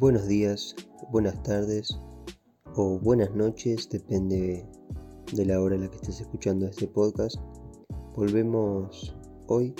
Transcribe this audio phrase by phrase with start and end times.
[0.00, 0.76] Buenos días,
[1.10, 1.98] buenas tardes
[2.76, 4.64] o buenas noches, depende
[5.34, 7.34] de la hora en la que estés escuchando este podcast.
[8.14, 9.16] Volvemos
[9.48, 9.74] hoy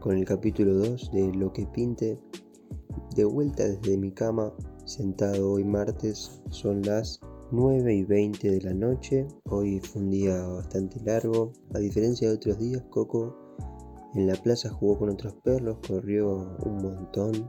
[0.00, 2.18] con el capítulo 2 de Lo que pinte.
[3.14, 4.52] De vuelta desde mi cama,
[4.86, 7.20] sentado hoy martes, son las
[7.52, 9.28] 9 y 20 de la noche.
[9.44, 11.52] Hoy fue un día bastante largo.
[11.74, 13.36] A diferencia de otros días, Coco
[14.16, 17.48] en la plaza jugó con otros perros, corrió un montón.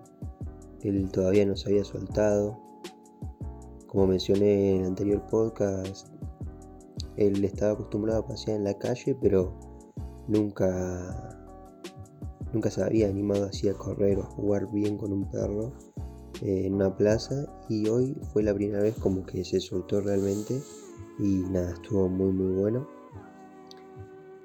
[0.85, 2.59] Él todavía no se había soltado.
[3.87, 6.09] Como mencioné en el anterior podcast,
[7.17, 9.57] él estaba acostumbrado a pasear en la calle, pero
[10.27, 11.39] nunca,
[12.53, 15.73] nunca se había animado así a correr o a jugar bien con un perro
[16.43, 17.47] eh, en una plaza.
[17.67, 20.61] Y hoy fue la primera vez como que se soltó realmente.
[21.19, 22.87] Y nada, estuvo muy muy bueno.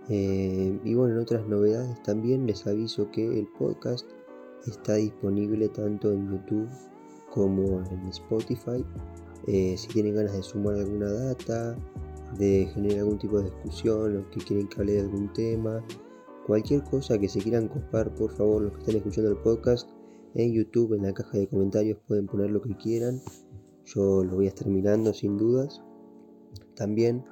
[0.08, 4.06] Eh, y bueno, en otras novedades también les aviso que el podcast
[4.66, 6.68] está disponible tanto en YouTube
[7.30, 8.84] como en Spotify.
[9.46, 11.76] Eh, si tienen ganas de sumar alguna data,
[12.38, 15.84] de generar algún tipo de discusión, o que quieren que hable de algún tema,
[16.46, 19.88] cualquier cosa que se quieran copar, por favor, los que están escuchando el podcast,
[20.34, 23.20] en YouTube, en la caja de comentarios pueden poner lo que quieran.
[23.84, 24.68] Yo lo voy a estar
[25.14, 25.82] sin dudas.
[26.76, 27.24] También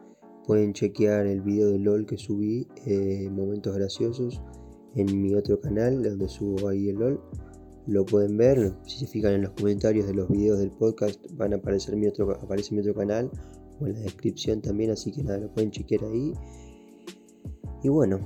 [0.48, 4.40] Pueden chequear el video de LOL que subí, eh, momentos graciosos,
[4.94, 7.20] en mi otro canal donde subo ahí el LOL.
[7.86, 11.54] Lo pueden ver, si se fijan en los comentarios de los videos del podcast van
[11.54, 13.30] a aparecer mi otro, aparece mi otro canal
[13.80, 16.32] o en la descripción también, así que nada, lo pueden chequear ahí.
[17.82, 18.20] Y bueno,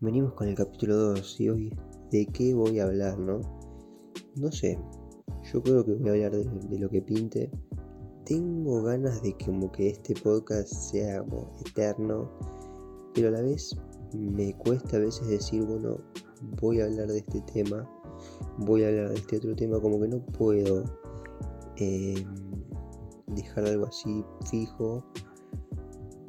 [0.00, 1.72] venimos con el capítulo 2 y hoy
[2.10, 3.40] de qué voy a hablar, ¿no?
[4.36, 4.78] No sé,
[5.52, 7.50] yo creo que voy a hablar de lo que pinte,
[8.26, 12.28] tengo ganas de que como que este podcast sea como eterno,
[13.14, 13.76] pero a la vez
[14.12, 15.98] me cuesta a veces decir, bueno,
[16.60, 17.88] voy a hablar de este tema,
[18.58, 20.84] voy a hablar de este otro tema, como que no puedo
[21.76, 22.24] em,
[23.28, 25.04] dejar algo así fijo.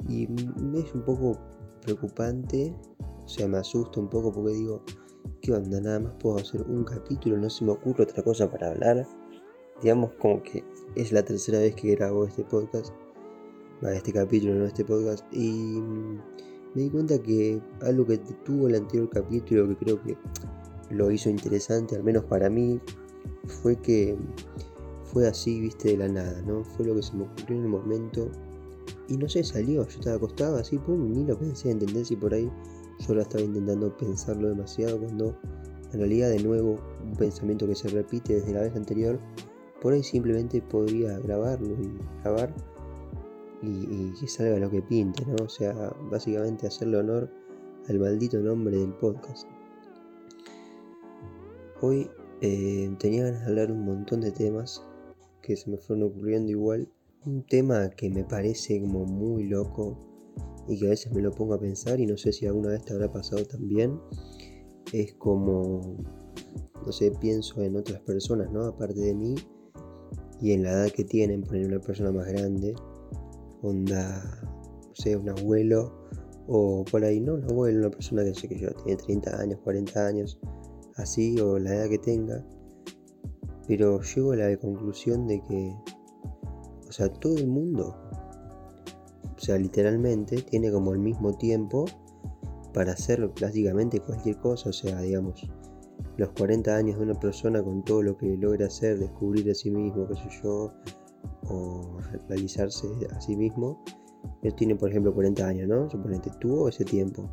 [0.08, 1.38] Y me es un poco
[1.82, 2.74] preocupante,
[3.24, 4.82] o sea, me asusta un poco porque digo,
[5.42, 5.80] ¿qué onda?
[5.80, 9.06] Nada más puedo hacer un capítulo, no se me ocurre otra cosa para hablar
[9.82, 10.64] digamos como que
[10.96, 12.92] es la tercera vez que grabo este podcast,
[13.82, 15.80] este capítulo, no este podcast, y
[16.74, 20.16] me di cuenta que algo que tuvo el anterior capítulo, que creo que
[20.90, 22.80] lo hizo interesante, al menos para mí,
[23.46, 24.16] fue que
[25.04, 26.64] fue así, viste, de la nada, ¿no?
[26.64, 28.30] Fue lo que se me ocurrió en el momento.
[29.08, 32.10] Y no sé, salió, yo estaba acostado así, pum, ni lo pensé, ¿entendés?
[32.10, 32.50] Y por ahí
[33.06, 35.38] yo lo estaba intentando pensarlo demasiado cuando
[35.92, 39.18] en realidad de nuevo un pensamiento que se repite desde la vez anterior
[39.80, 42.54] por ahí simplemente podría grabarlo y grabar
[43.62, 45.36] y, que salga lo que pinte, ¿no?
[45.44, 45.74] O sea,
[46.10, 47.30] básicamente hacerle honor
[47.88, 49.46] al maldito nombre del podcast.
[51.80, 52.10] Hoy
[52.40, 54.84] eh, tenía ganas de hablar un montón de temas
[55.42, 56.88] que se me fueron ocurriendo igual.
[57.24, 59.98] Un tema que me parece como muy loco
[60.68, 62.84] y que a veces me lo pongo a pensar y no sé si alguna vez
[62.84, 63.98] te habrá pasado también.
[64.92, 65.96] Es como,
[66.84, 68.64] no sé, pienso en otras personas, ¿no?
[68.64, 69.34] Aparte de mí
[70.40, 72.74] y en la edad que tienen, poner una persona más grande,
[73.62, 76.08] onda, no sé, un abuelo,
[76.46, 79.58] o por ahí, no un abuelo, una persona que sé que yo, tiene 30 años,
[79.64, 80.38] 40 años,
[80.96, 82.44] así, o la edad que tenga,
[83.66, 85.76] pero llego a la conclusión de que,
[86.88, 87.94] o sea, todo el mundo,
[89.36, 91.84] o sea, literalmente tiene como el mismo tiempo
[92.72, 95.48] para hacer prácticamente cualquier cosa, o sea, digamos,
[96.16, 99.70] los 40 años de una persona con todo lo que logra hacer, descubrir a sí
[99.70, 100.72] mismo, qué sé yo,
[101.48, 101.98] o
[102.28, 103.82] realizarse a sí mismo,
[104.42, 105.88] él tiene por ejemplo 40 años, ¿no?
[105.90, 107.28] Suponete, tuvo ese tiempo.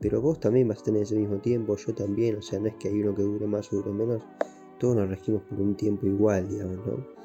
[0.00, 2.74] Pero vos también vas a tener ese mismo tiempo, yo también, o sea, no es
[2.76, 4.22] que hay uno que dure más o dure menos,
[4.78, 7.20] todos nos regimos por un tiempo igual, digamos, ¿no?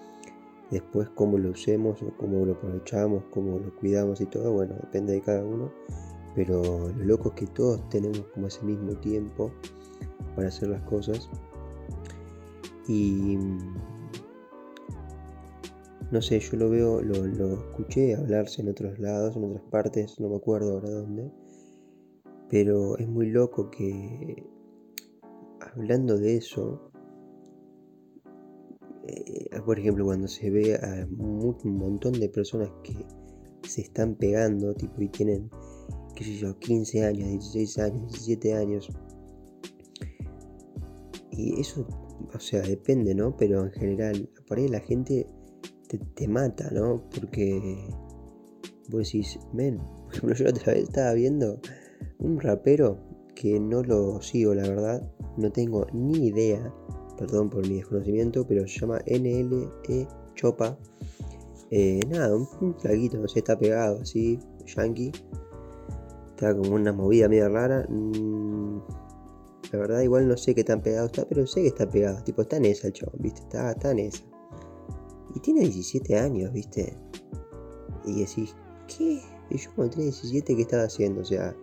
[0.72, 5.14] Después cómo lo usemos o cómo lo aprovechamos, cómo lo cuidamos y todo, bueno, depende
[5.14, 5.72] de cada uno.
[6.36, 9.52] Pero lo loco es que todos tenemos como ese mismo tiempo
[10.36, 11.30] para hacer las cosas.
[12.88, 13.38] Y
[16.12, 20.30] no sé, yo lo veo, lo, escuché hablarse en otros lados, en otras partes, no
[20.30, 21.32] me acuerdo ahora dónde.
[22.50, 24.44] Pero es muy loco que
[25.60, 26.92] hablando de eso,
[29.08, 33.06] eh, por ejemplo, cuando se ve a un, montón de personas que
[33.68, 35.50] se están pegando, tipo, y tienen,
[36.16, 38.90] qué sé yo, 15 años, 16 años, 17 años,
[41.32, 41.88] y eso,
[42.34, 43.36] o sea, depende, ¿no?
[43.36, 45.28] Pero en general, por ahí la gente
[45.88, 47.04] te, mata, ¿no?
[47.14, 47.88] Porque
[48.90, 51.60] vos decís, ven, por ejemplo, yo otra vez estaba viendo
[52.20, 53.00] un rapero
[53.36, 56.74] que no lo sigo, la verdad, no tengo ni idea
[57.18, 60.78] perdón por mi desconocimiento, pero se llama NLE Chopa.
[61.72, 65.12] Eh, nada, un, flaguito, no sé, está pegado así, yankee.
[66.32, 67.86] Está como una movida media rara.
[67.90, 68.80] Mm,
[69.72, 72.24] la verdad, igual no sé qué tan pegado está, pero sé que está pegado.
[72.24, 73.42] Tipo, está en esa el chabón, ¿viste?
[73.42, 74.24] Está, está en esa.
[75.36, 76.98] Y tiene 17 años, ¿viste?
[78.06, 78.56] Y decís,
[78.88, 79.22] ¿qué?
[79.50, 81.22] Y yo cuando tenía 17, ¿qué estaba haciendo?
[81.22, 81.56] O sea,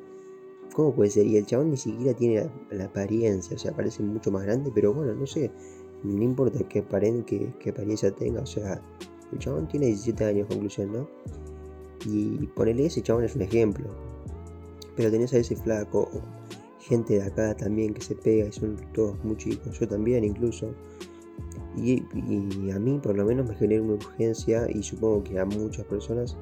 [0.74, 1.26] ¿cómo puede ser?
[1.26, 4.92] Y el chabón ni siquiera tiene la, apariencia, o sea, parece mucho más grande, pero
[4.92, 5.50] bueno, no sé,
[6.02, 8.80] no importa qué, apariencia tenga, o sea,
[9.32, 11.08] el chabón tiene 17 años, conclusión, ¿no?
[12.06, 13.86] Y ponerle ese chabón es un ejemplo.
[14.96, 16.10] Pero tenés a ese flaco,
[16.80, 20.74] gente de acá también que se pega y son todos muy chicos, yo también incluso.
[21.76, 22.02] Y,
[22.70, 26.36] a mí por lo menos me genera una urgencia y supongo que a muchas personas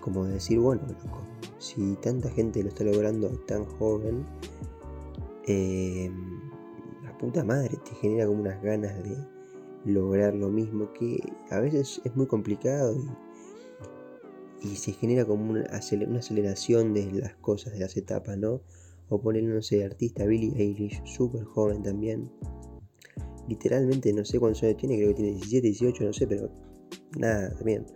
[0.00, 1.20] como decir, bueno, loco,
[1.58, 4.26] si tanta gente lo está logrando tan joven,
[5.46, 6.10] eh,
[7.02, 9.16] la puta madre te genera como unas ganas de
[9.84, 11.18] lograr lo mismo que
[11.50, 13.08] a veces es muy complicado y,
[14.64, 18.62] y se genera como una, aceleración de las cosas, de las etapas, ¿no?
[19.10, 22.30] O poner, no sé, artista Billie Eilish, súper joven también.
[23.48, 26.50] Literalmente no sé cuántos años tiene, creo que tiene 17, 18, no sé, pero
[27.18, 27.86] nada, también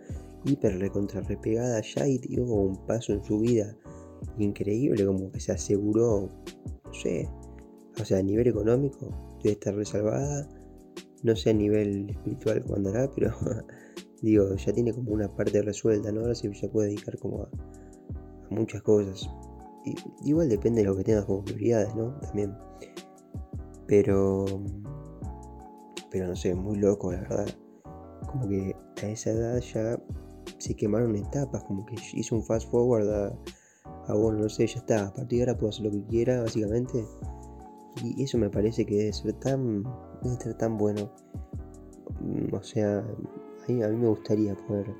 [0.45, 3.75] hiper recontra repegada ya y dio un paso en su vida
[4.37, 6.29] increíble, como que se aseguró,
[6.85, 7.29] no sé,
[7.99, 10.47] o sea, a nivel económico debe estar resalvada,
[11.23, 13.33] no sé a nivel espiritual cómo andará, pero
[14.21, 16.21] digo, ya tiene como una parte resuelta, ¿no?
[16.21, 17.49] Ahora sí ya puede dedicar como a,
[18.49, 19.29] muchas cosas.
[20.25, 22.19] Igual depende de lo que tengas como prioridades, ¿no?
[22.19, 22.53] También.
[23.87, 24.45] Pero,
[26.11, 27.47] pero no sé, muy loco, la verdad.
[28.27, 29.99] Como que a esa edad ya
[30.57, 35.07] se quemaron etapas, como que hizo un fast forward a, bueno, no sé, ya está,
[35.07, 37.05] a partir de ahora puedo hacer lo que quiera, básicamente.
[38.03, 39.83] Y eso me parece que debe ser tan,
[40.23, 41.11] debe ser tan bueno.
[42.19, 44.93] Mm, o sea, a mí, a mí me gustaría poder...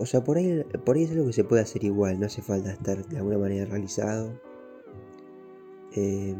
[0.00, 2.40] O sea, por ahí, por ahí es algo que se puede hacer igual, no hace
[2.40, 4.40] falta estar de alguna manera realizado.
[5.96, 6.36] Eh,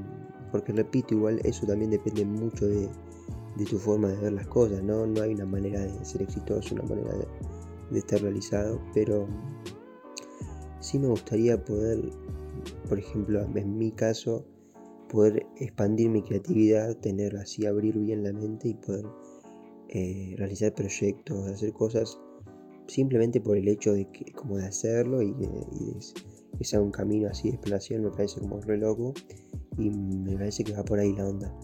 [0.51, 2.89] porque repito, igual eso también depende mucho de,
[3.59, 5.07] de tu forma de ver las cosas, ¿no?
[5.07, 7.13] No hay una manera de ser exitoso, una manera
[7.91, 9.27] de, estar realizado, pero
[10.81, 12.11] sí me gustaría poder,
[12.89, 14.45] por ejemplo, en mi caso,
[15.09, 19.07] poder expandir mi creatividad, tener así, abrir bien la mente y poder
[19.89, 22.19] eh, realizar proyectos, hacer cosas
[22.87, 25.35] simplemente por el hecho de que, como de hacerlo y,
[26.57, 29.15] que sea un camino así de exploración me parece como re loco
[29.79, 31.55] y me parece que va por ahí la onda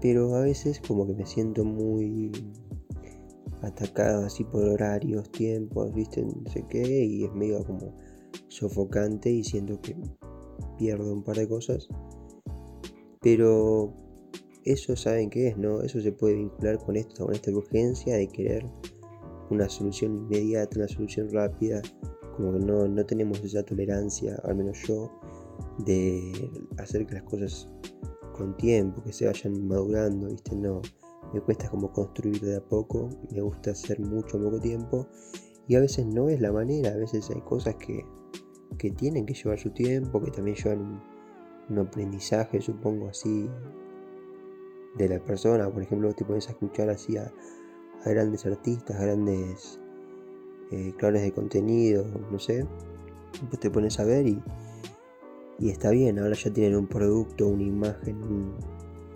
[0.00, 2.30] pero a veces como que me siento muy
[3.62, 7.94] atacado así por horarios, tiempos, viste, no sé qué, y es medio como
[8.48, 9.96] sofocante y siento que
[10.78, 11.88] pierdo un par de cosas.
[13.20, 13.92] Pero
[14.64, 15.80] eso saben qué es, ¿no?
[15.80, 18.66] Eso se puede vincular con esto, con esta urgencia de querer
[19.50, 21.80] una solución inmediata, una solución rápida,
[22.36, 25.10] como que no, no tenemos esa tolerancia, al menos yo,
[25.78, 27.68] de hacer que las cosas
[28.36, 30.54] con tiempo, que se vayan madurando, ¿viste?
[30.54, 30.82] No,
[31.32, 35.06] me cuesta como construir de a poco, me gusta hacer mucho poco tiempo
[35.68, 38.04] y a veces no es la manera, a veces hay cosas que,
[38.78, 41.02] que tienen que llevar su tiempo, que también llevan
[41.68, 43.48] un, aprendizaje, supongo así,
[44.96, 45.68] de la persona.
[45.68, 47.32] Por ejemplo, te pones a escuchar así a,
[48.04, 49.80] grandes artistas, grandes
[50.70, 52.64] eh, de contenido, no sé.
[53.48, 54.40] Pues te pones a ver y
[55.58, 58.52] y está bien, ahora ya tienen un producto, una imagen,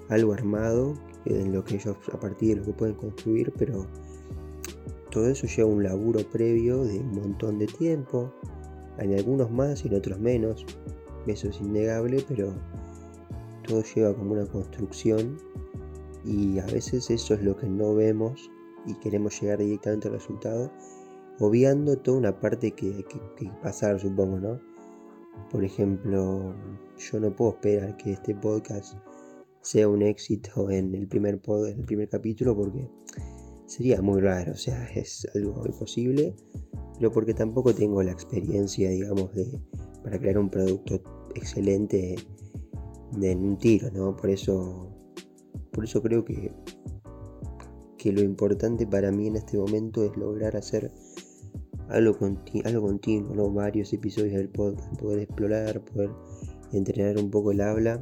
[0.09, 0.95] algo armado
[1.27, 3.87] en lo que ellos a partir de lo que pueden construir, pero
[5.11, 8.33] todo eso lleva un laburo previo de un montón de tiempo,
[8.99, 10.65] en algunos más y en otros menos,
[11.27, 12.55] eso es innegable, pero
[13.67, 15.39] todo lleva como una construcción.
[16.25, 18.51] Y a veces eso es lo que no vemos
[18.87, 20.71] y queremos llegar directamente al resultado,
[21.39, 23.05] obviando toda una parte que hay
[23.37, 24.70] que pasar, supongo, ¿no?
[25.51, 26.55] Por ejemplo,
[26.99, 28.95] yo no puedo esperar que este podcast
[29.63, 32.89] sea un éxito en el primer, en el primer capítulo porque
[33.67, 36.35] sería muy raro, o sea, es algo imposible,
[36.99, 39.61] pero porque tampoco tengo la experiencia, digamos, de
[40.03, 41.03] para crear un producto
[41.35, 42.17] excelente
[43.21, 44.17] en un tiro, ¿no?
[44.17, 44.89] Por eso,
[45.73, 46.53] por eso creo que,
[47.99, 50.91] que lo importante para mí en este momento es lograr hacer
[51.91, 56.11] algo, continuo, varios episodios del podcast, poder explorar, poder
[56.73, 58.01] entrenar un poco el habla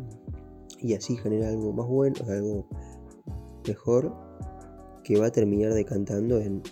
[0.80, 2.68] y así generar algo más bueno, algo
[3.66, 4.14] mejor
[5.04, 6.62] que va a terminar decantando en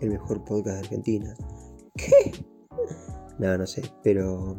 [0.00, 1.34] el mejor podcast de Argentina.
[1.96, 2.32] ¿Qué?
[3.38, 4.56] No, no sé, pero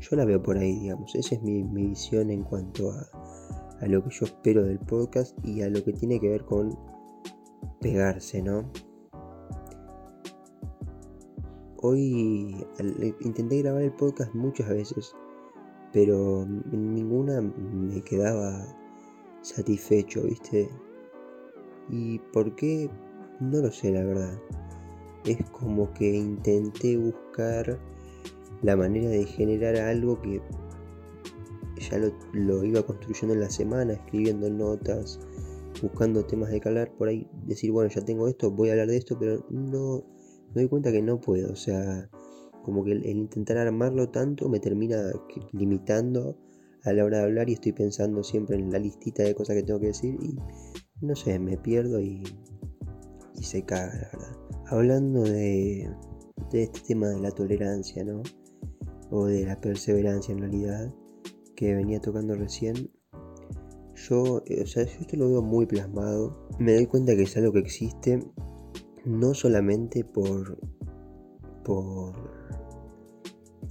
[0.00, 1.14] yo la veo por ahí, digamos.
[1.14, 3.08] Esa es mi, visión en cuanto a,
[3.80, 6.76] a lo que yo espero del podcast y a lo que tiene que ver con
[7.80, 8.68] pegarse, ¿no?
[11.80, 12.66] Hoy
[13.20, 15.14] intenté grabar el podcast muchas veces,
[15.92, 18.66] pero ninguna me quedaba
[19.42, 20.68] satisfecho, ¿viste?
[21.88, 22.90] ¿Y por qué?
[23.38, 24.36] No lo sé, la verdad.
[25.24, 27.78] Es como que intenté buscar
[28.62, 30.42] la manera de generar algo que
[31.78, 31.98] ya
[32.32, 35.20] lo, iba construyendo en la semana, escribiendo notas,
[35.80, 38.96] buscando temas de calar, por ahí decir, bueno, ya tengo esto, voy a hablar de
[38.96, 40.02] esto, pero no
[40.54, 42.08] me doy cuenta que no puedo, o sea,
[42.62, 45.12] como que el, intentar armarlo tanto me termina
[45.52, 46.36] limitando
[46.84, 49.62] a la hora de hablar y estoy pensando siempre en la listita de cosas que
[49.62, 50.36] tengo que decir y
[51.00, 52.22] no sé, me pierdo y,
[53.40, 54.36] se caga, la verdad.
[54.66, 55.88] Hablando de,
[56.50, 58.22] de este tema de la tolerancia, ¿no?
[59.10, 60.92] O de la perseverancia en realidad,
[61.54, 62.90] que venía tocando recién,
[63.94, 66.48] yo, eh, o sea, yo esto lo veo muy plasmado.
[66.58, 68.22] Me doy cuenta que es algo que existe
[69.08, 70.58] no solamente por,
[71.64, 72.12] por,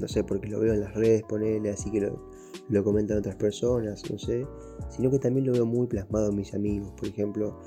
[0.02, 2.30] no sé, porque lo veo en las redes, ponerle así que lo,
[2.70, 4.46] lo comentan otras personas, no sé,
[4.90, 6.92] sino que también lo veo muy plasmado en mis amigos.
[6.98, 7.60] Por ejemplo,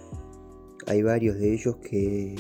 [0.87, 2.35] hay varios de ellos que,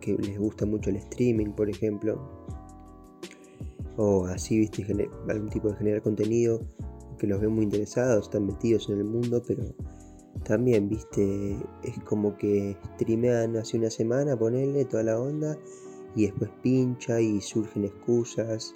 [0.00, 2.20] que les gusta mucho el streaming, por ejemplo,
[3.96, 4.86] o así, viste,
[5.28, 6.60] algún tipo de generar contenido,
[7.18, 9.64] que los veo muy interesados, están metidos en el mundo, pero
[10.46, 15.58] también, viste, es como que streamean hace una semana, ponerle toda la onda,
[16.14, 18.74] y después pincha y surgen excusas.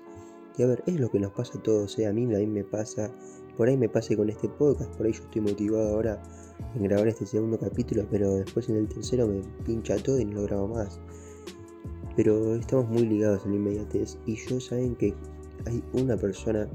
[0.59, 2.07] Y a ver, es lo que nos pasa a todos, ¿eh?
[2.07, 3.11] a mí también me pasa,
[3.57, 6.23] por ahí me pasa con este podcast, por ahí yo estoy motivado ahora
[6.75, 10.41] en grabar este segundo capítulo, pero después en el tercero me pincha todo y no
[10.41, 11.01] lo grabo más.
[12.17, 15.15] Pero estamos muy ligados a la inmediatez y yo saben que
[15.67, 16.69] hay una persona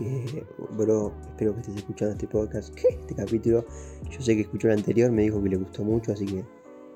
[0.00, 0.44] que,
[0.76, 3.64] bro, espero que estés escuchando este podcast, este capítulo.
[4.10, 6.44] Yo sé que escuchó el anterior, me dijo que le gustó mucho, así que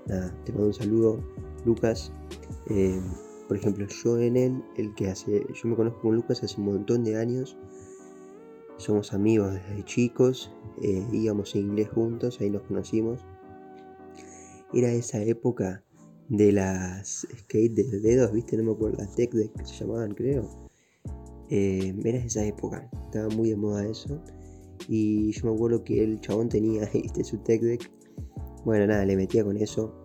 [0.06, 1.20] nada, te mando un saludo,
[1.64, 2.12] Lucas.
[2.70, 3.00] Eh,
[3.46, 6.66] por ejemplo, yo en él, el que hace, yo me conozco con Lucas hace un
[6.66, 7.56] montón de años.
[8.78, 10.50] Somos amigos desde chicos,
[10.82, 13.20] eh, íbamos en inglés juntos, ahí nos conocimos.
[14.72, 15.84] Era esa época
[16.28, 18.56] de las skate de dedos, ¿viste?
[18.56, 20.63] No me acuerdo, las tech deck se llamaban, creo
[21.50, 24.20] eh, era esa época, estaba muy de moda eso.
[24.88, 27.90] Y yo me acuerdo que el chabón tenía este, su tech deck.
[28.64, 30.02] Bueno, nada, le metía con eso.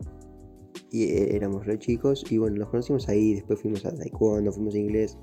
[0.92, 2.26] Y eh, éramos re chicos.
[2.30, 3.36] Y bueno, nos conocimos ahí.
[3.36, 5.18] Después fuimos a taekwondo, fuimos a inglés.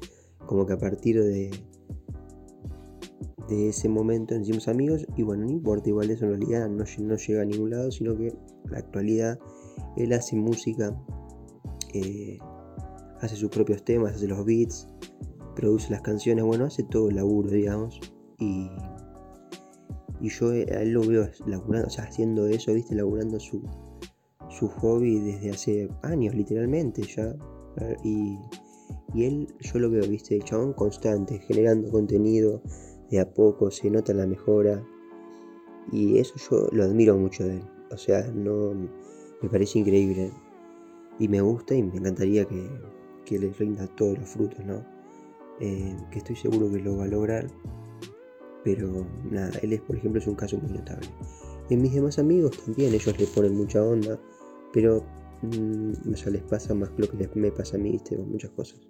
[0.46, 1.50] Como que a partir de,
[3.48, 5.06] de ese momento nos hicimos amigos.
[5.16, 7.90] Y bueno, no importa, igual eso en realidad no, no llega a ningún lado.
[7.90, 9.38] Sino que en la actualidad
[9.96, 10.96] él hace música.
[11.92, 12.38] Eh,
[13.20, 14.86] hace sus propios temas, hace los beats
[15.56, 17.98] produce las canciones, bueno, hace todo el laburo, digamos.
[18.38, 18.70] Y,
[20.20, 23.62] y yo a él lo veo laburando, o sea, haciendo eso, viste, laburando su,
[24.48, 27.34] su hobby desde hace años, literalmente, ya.
[28.04, 28.38] Y,
[29.14, 32.62] y él, yo lo veo, viste, el chabón constante, generando contenido,
[33.10, 34.84] de a poco se nota la mejora.
[35.92, 37.62] Y eso yo lo admiro mucho de él.
[37.90, 38.74] O sea, no
[39.42, 40.30] me parece increíble.
[41.18, 42.68] Y me gusta y me encantaría que,
[43.24, 44.95] que le rinda todos los frutos, ¿no?
[45.60, 47.46] Eh, que estoy seguro que lo va a lograr.
[48.64, 51.08] Pero nada, él es, por ejemplo, es un caso muy notable.
[51.70, 54.20] En mis demás amigos también, ellos le ponen mucha onda,
[54.72, 55.04] pero
[55.42, 55.92] mmm,
[56.30, 58.16] les pasa más lo que me pasa a mí, ¿viste?
[58.16, 58.80] muchas cosas.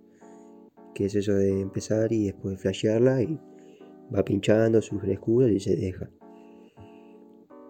[0.94, 3.38] Que es eso de empezar y después flashearla y
[4.14, 6.08] va pinchando, surge escudo y se deja.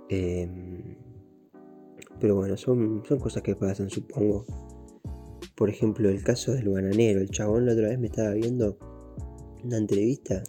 [0.09, 0.97] Em,
[2.21, 4.45] pero bueno, son, son cosas que pasan, supongo.
[5.57, 7.21] Por ejemplo, el caso del bananero.
[7.21, 8.79] El chabón la otra vez me estaba viendo
[9.65, 10.43] una entrevista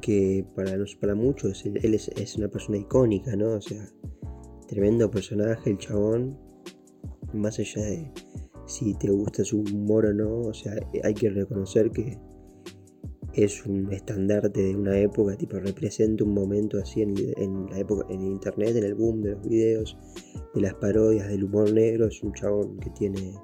[0.00, 3.52] que para, para muchos él es, una persona icónica, ¿no?
[3.52, 3.88] O sea,
[4.66, 6.38] tremendo personaje, el chabón.
[7.32, 8.12] Más allá de
[8.66, 12.18] si te gusta su humor o no, o sea, hay que reconocer que
[13.34, 17.14] es un estandarte de una época, tipo representa un momento así en,
[17.70, 19.96] la época, en internet, en el boom de los videos,
[20.54, 23.34] de las parodias, del humor negro, es un chabón que tiene,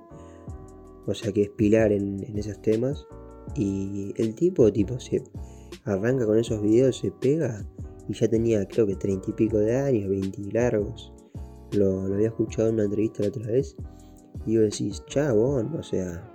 [1.07, 3.07] o sea, que es pilar en, esos temas.
[3.55, 5.23] Y el tipo, tipo, se
[5.85, 7.65] arranca con esos videos, se pega
[8.09, 11.13] y ya tenía creo que treinta y pico de años, 20 largos.
[11.73, 13.77] Lo, lo, había escuchado en una entrevista la otra vez.
[14.47, 16.29] Y yo decís, chabón, o sea,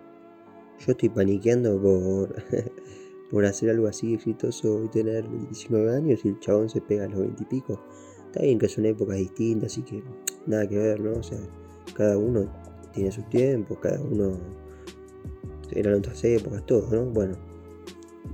[0.80, 2.36] yo estoy paniqueando por,
[3.32, 7.08] por hacer algo así exitoso y tener 19 años y el chabón se pega a
[7.08, 7.82] los 20 y pico.
[8.28, 10.04] Está bien que es una época distinta, así que
[10.46, 11.14] nada que ver, ¿no?
[11.14, 11.40] O sea,
[11.96, 12.52] cada uno
[12.94, 14.38] tiene sus tiempos, cada uno
[15.72, 17.06] eran otras épocas, todo, ¿no?
[17.12, 17.36] Bueno,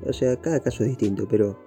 [0.05, 1.57] o sea, cada caso es distinto, pero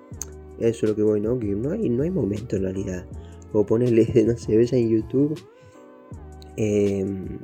[0.58, 1.38] Eso es lo que voy, ¿no?
[1.38, 3.06] Que no hay, momento en realidad.
[3.52, 5.40] O ponerle, no sé, ves en YouTube
[6.56, 7.38] em,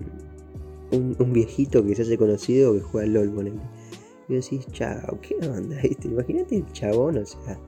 [0.92, 3.60] un, viejito que se hace conocido que juega al LOL, ponele.
[4.28, 5.76] Y decís, chao, ¿qué onda?
[6.04, 7.58] Imagínate el chabón, o sea,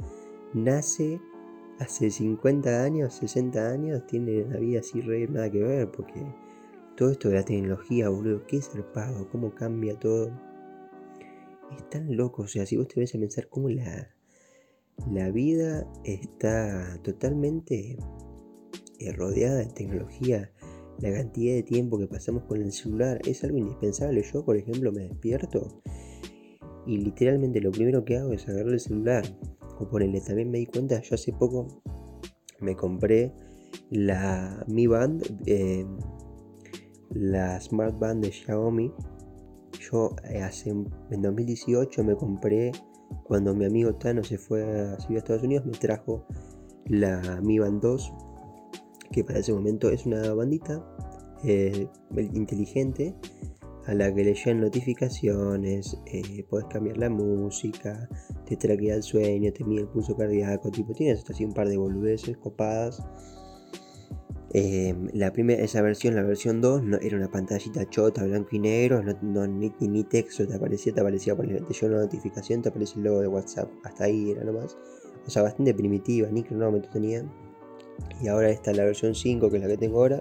[0.54, 1.20] nace
[1.78, 6.26] hace 50 años, 60 años, tiene una vida así re nada que ver, porque
[6.96, 10.30] todo esto de la tecnología, boludo, qué zarpado, cómo cambia todo.
[11.76, 14.14] Es tan loco, o sea, si vos te ves a pensar cómo la,
[15.12, 17.96] la vida está totalmente
[18.98, 20.50] eh, rodeada de tecnología,
[20.98, 24.22] la cantidad de tiempo que pasamos con el celular es algo indispensable.
[24.22, 25.80] Yo, por ejemplo, me despierto
[26.86, 29.24] y literalmente lo primero que hago es agarrar el celular
[29.78, 30.20] o ponerle.
[30.20, 31.82] También me di cuenta, yo hace poco
[32.60, 33.32] me compré
[33.90, 35.86] la Mi Band, eh,
[37.10, 38.92] la Smart Band de Xiaomi.
[39.90, 42.72] Yo eh, hace, en 2018 me compré
[43.24, 46.26] cuando mi amigo Tano se fue a, Estados Unidos, me trajo
[46.86, 48.12] la Mi Band 2,
[49.12, 50.84] que para ese momento es una bandita
[51.44, 51.88] eh,
[52.34, 53.14] inteligente
[53.88, 58.06] a la que le llegan notificaciones, eh, puedes cambiar la música,
[58.44, 61.78] te traquea el sueño, te mide el pulso cardíaco, tipo, tienes así un par de
[61.78, 63.02] boludeces copadas.
[64.52, 68.58] Eh, la primera, esa versión, la versión 2, no, era una pantallita chota, blanco y
[68.58, 73.04] negro, no, ni, ni, texto te aparecía, te aparecía te una notificación, te aparece el
[73.04, 74.76] logo de WhatsApp, hasta ahí era nomás.
[75.26, 77.24] O sea, bastante primitiva, ni cronómetro tenía.
[78.20, 80.20] Y ahora esta es la versión 5, que es la que tengo ahora.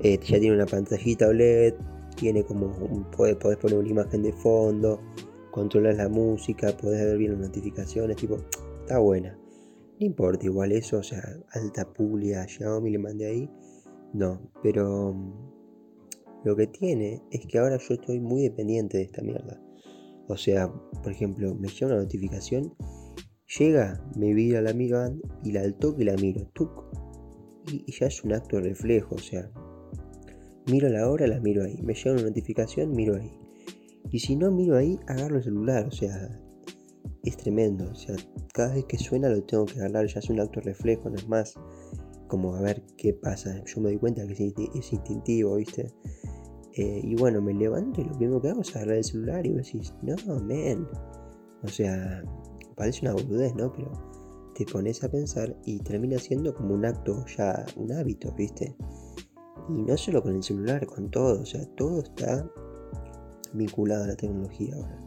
[0.00, 1.74] Eh, ya tiene una pantallita OLED,
[2.16, 5.00] tiene como un, podés, poner una imagen de fondo,
[5.50, 8.38] controlar la música, podés ver bien las notificaciones, tipo,
[8.80, 9.38] está buena.
[10.00, 13.50] No importa, igual eso, o sea, alta publia Xiaomi le mandé ahí.
[14.12, 19.22] No, pero mm, lo que tiene es que ahora yo estoy muy dependiente de esta
[19.22, 19.60] mierda.
[20.28, 22.74] O sea, por ejemplo, me llega una notificación,
[23.58, 25.12] llega, me vira la amiga
[25.44, 26.84] y la al toque la miro, tuk,
[27.70, 29.50] y, y ya es un acto de reflejo, o sea,
[30.66, 33.32] miro la hora, la miro ahí, me llega una notificación, miro ahí.
[34.10, 36.28] Y si no miro ahí, agarro el celular, o sea,
[37.24, 37.90] es tremendo.
[37.90, 38.16] O sea,
[38.52, 41.28] cada vez que suena lo tengo que agarrar, ya es un acto reflejo, no es
[41.28, 41.54] más
[42.28, 43.62] como a ver qué pasa.
[43.64, 45.92] Yo me doy cuenta que es instintivo, ¿viste?
[46.74, 49.50] Eh, y bueno, me levanto y lo primero que hago es agarrar el celular y
[49.50, 50.88] vos decís, no, man.
[51.62, 52.22] O sea,
[52.74, 53.72] parece una boludez, ¿no?
[53.72, 53.92] Pero
[54.54, 58.74] te pones a pensar y termina siendo como un acto ya, un hábito, ¿viste?
[59.68, 61.42] Y no solo con el celular, con todo.
[61.42, 62.48] O sea, todo está
[63.52, 64.98] vinculado a la tecnología ahora.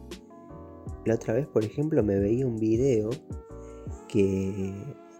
[1.04, 3.10] La otra vez, por ejemplo, me veía un video
[4.08, 4.74] que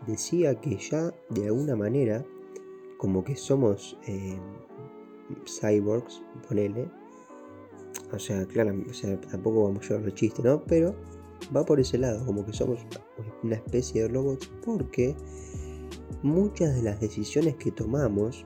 [0.07, 2.25] decía que ya de alguna manera,
[2.99, 4.39] como que somos eh,
[5.47, 6.91] cyborgs, ponele.
[8.13, 8.73] O sea, claro,
[9.31, 10.63] tampoco vamos a llevar los chistes, ¿no?
[10.65, 10.95] Pero
[11.55, 12.81] va por ese lado, como que somos
[13.43, 15.15] una especie de robots, porque
[16.23, 18.45] muchas de las decisiones que tomamos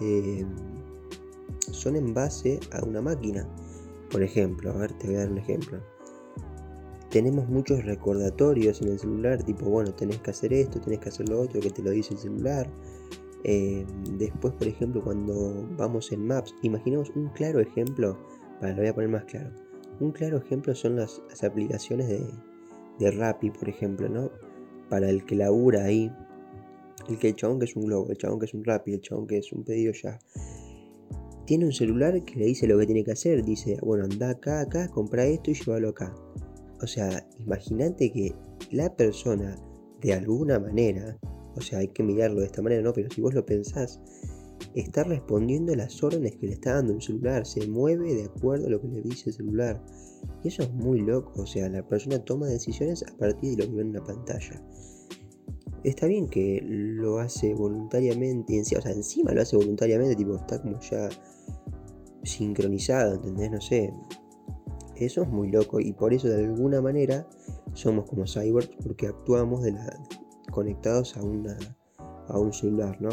[0.00, 0.44] eh,
[1.70, 3.48] son en base a una máquina.
[4.10, 5.80] Por ejemplo, a ver, te voy a dar un ejemplo.
[7.10, 11.28] Tenemos muchos recordatorios en el celular, tipo, bueno, tenés que hacer esto, tenés que hacer
[11.28, 12.68] lo otro, que te lo dice el celular.
[13.44, 13.86] Eh,
[14.18, 18.18] después, por ejemplo, cuando vamos en Maps, imaginemos un claro ejemplo,
[18.60, 19.50] para lo voy a poner más claro.
[20.00, 22.26] Un claro ejemplo son las, aplicaciones de,
[22.98, 24.30] de Rappi, por ejemplo, ¿no?
[24.90, 26.12] Para el que labura ahí,
[27.08, 29.00] el que el chabón que es un globo, el chabón que es un Rappi, el
[29.00, 30.18] chabón que es un pedido ya.
[31.46, 33.44] Tiene un celular que le dice lo que tiene que hacer.
[33.44, 36.14] Dice, bueno, anda acá, acá, compra esto y llévalo acá.
[36.82, 38.34] O sea, imagínate que
[38.70, 39.56] la persona,
[40.00, 41.18] de alguna manera,
[41.54, 42.92] o sea, hay que mirarlo de esta manera, ¿no?
[42.92, 44.00] Pero si vos lo pensás,
[44.74, 48.66] está respondiendo a las órdenes que le está dando un celular, se mueve de acuerdo
[48.66, 49.82] a lo que le dice el celular.
[50.42, 53.70] Y eso es muy loco, o sea, la persona toma decisiones a partir de lo
[53.70, 54.62] que ve en una pantalla
[55.88, 60.80] está bien que lo hace voluntariamente, o sea, encima lo hace voluntariamente, tipo, está como
[60.80, 61.08] ya
[62.24, 63.50] sincronizado, ¿entendés?
[63.52, 63.94] No sé.
[64.96, 67.28] Eso es muy loco y por eso de alguna manera
[67.74, 70.00] somos como cyborgs porque actuamos de la,
[70.50, 71.56] conectados a, una,
[72.28, 73.10] a un celular, ¿no?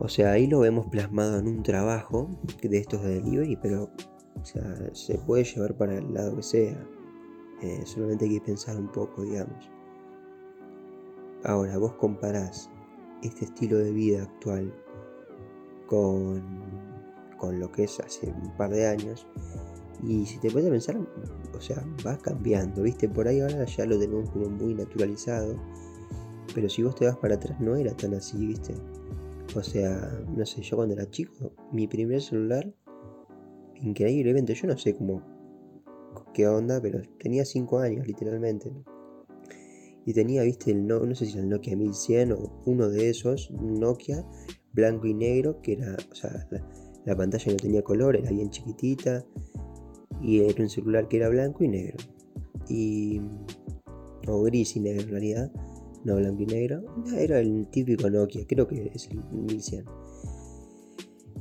[0.00, 2.28] O sea, ahí lo vemos plasmado en un trabajo
[2.62, 3.90] de estos de delivery, pero
[4.92, 6.88] se puede llevar para el lado que sea.
[7.62, 9.73] Eh, solamente hay que pensar un poco, digamos.
[11.44, 12.70] Ahora, vos comparás
[13.22, 14.72] este estilo de vida actual
[15.86, 16.42] con,
[17.38, 19.26] con lo que es hace un par de años
[20.02, 20.96] y si te puedes pensar,
[21.56, 23.08] o sea, va cambiando, ¿viste?
[23.08, 25.56] Por ahí ahora ya lo tenemos como muy naturalizado,
[26.54, 28.74] pero si vos te vas para atrás no era tan así, ¿viste?
[29.54, 32.72] O sea, no sé, yo cuando era chico, mi primer celular,
[33.80, 35.22] increíblemente, yo no sé cómo,
[36.32, 38.72] qué onda, pero tenía 5 años literalmente.
[40.06, 43.08] Y tenía, viste, el no, no sé si era el Nokia 1100 o uno de
[43.08, 44.24] esos, Nokia
[44.74, 46.46] blanco y negro, que era, o sea,
[47.04, 49.24] la, pantalla no tenía color, era bien chiquitita.
[50.20, 51.96] Y era un celular que era blanco y negro.
[52.68, 53.20] Y.
[54.26, 55.52] o gris y negro en realidad.
[56.04, 56.82] No blanco y negro.
[57.16, 59.84] Era el típico Nokia, creo que es el 1100.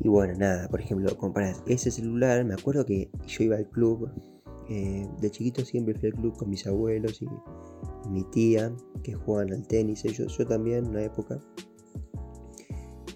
[0.01, 4.09] Y bueno, nada, por ejemplo, comparar ese celular, me acuerdo que yo iba al club,
[4.69, 7.27] eh, de chiquito siempre fui al club con mis abuelos y,
[8.09, 11.39] mi tía, que jugaban al tenis, ellos, yo también, una época.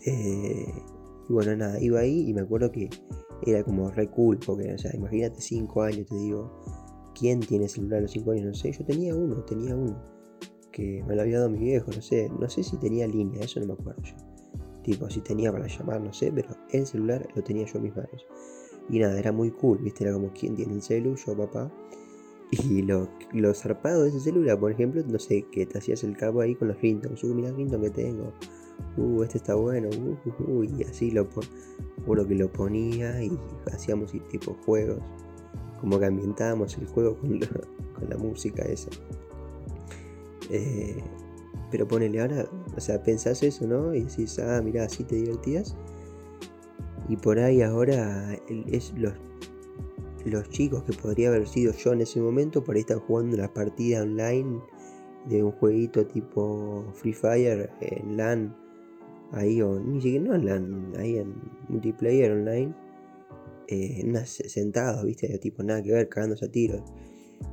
[0.06, 0.74] Eh,
[1.30, 2.90] y bueno, nada, iba ahí y me acuerdo que
[3.46, 6.62] era como re cool, porque, o sea, imagínate 5 años, te digo,
[7.14, 8.46] ¿quién tiene celular a los 5 años?
[8.46, 10.02] No sé, yo tenía uno, tenía uno,
[10.72, 13.60] que me lo había dado mi viejo, no sé, no sé si tenía línea, eso
[13.60, 14.28] no me acuerdo yo
[14.88, 17.96] tipo si tenía para llamar, no sé, pero el celular lo tenía yo en mis
[17.96, 18.26] manos.
[18.90, 21.70] Y nada, era muy cool, viste, era como quien tiene el celu, yo papá.
[22.52, 26.16] Y lo, lo zarpado de ese celular, por ejemplo, no sé, que te hacías el
[26.16, 27.24] cabo ahí con los ringtones.
[27.24, 28.34] Uh, mira el ringtone que tengo.
[28.96, 29.90] Uh, este está bueno.
[29.90, 31.28] Uh, uh, uh y así lo
[32.06, 33.38] puro que lo ponía y
[33.74, 35.00] hacíamos tipo juegos.
[35.82, 38.90] Como que ambientábamos el juego con, con la música esa.
[40.50, 41.04] Eh,
[41.70, 43.94] pero ponele ahora, o sea, pensás eso, ¿no?
[43.94, 45.76] Y decís, ah, mira, así te divertías.
[47.10, 48.34] Y por ahí ahora
[48.68, 49.14] es los,
[50.28, 53.54] los chicos que podría haber sido yo en ese momento, por ahí están jugando la
[53.54, 54.62] partida online
[55.30, 58.56] de un jueguito tipo Free Fire en LAN,
[59.32, 61.36] ahí o ni siquiera no en LAN, ahí en
[61.70, 62.74] multiplayer online,
[63.68, 66.82] eh, sentados, viste, tipo nada que ver, cagándose a tiros.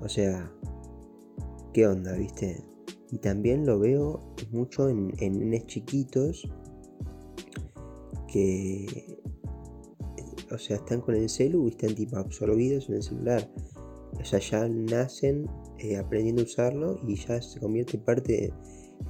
[0.00, 0.50] O sea,
[1.72, 2.64] ¿qué onda, viste?
[3.10, 6.48] Y también lo veo mucho en, nenes chiquitos
[8.28, 9.20] que,
[10.54, 13.50] o sea, están con el celu y están tipo absorbidos en el celular.
[14.20, 18.52] O sea, ya nacen eh, aprendiendo a usarlo y ya se convierte parte,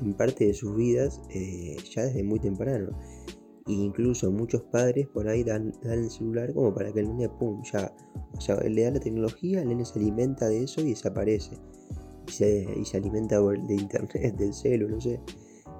[0.01, 2.91] en parte de sus vidas eh, ya desde muy temprano.
[3.67, 7.29] E incluso muchos padres por ahí dan, dan, el celular como para que el nene,
[7.31, 7.95] pum, ya,
[8.35, 11.59] o sea, le da la tecnología, el nene se alimenta de eso y desaparece
[12.27, 15.21] y se, alimenta de internet, del celu, no sé.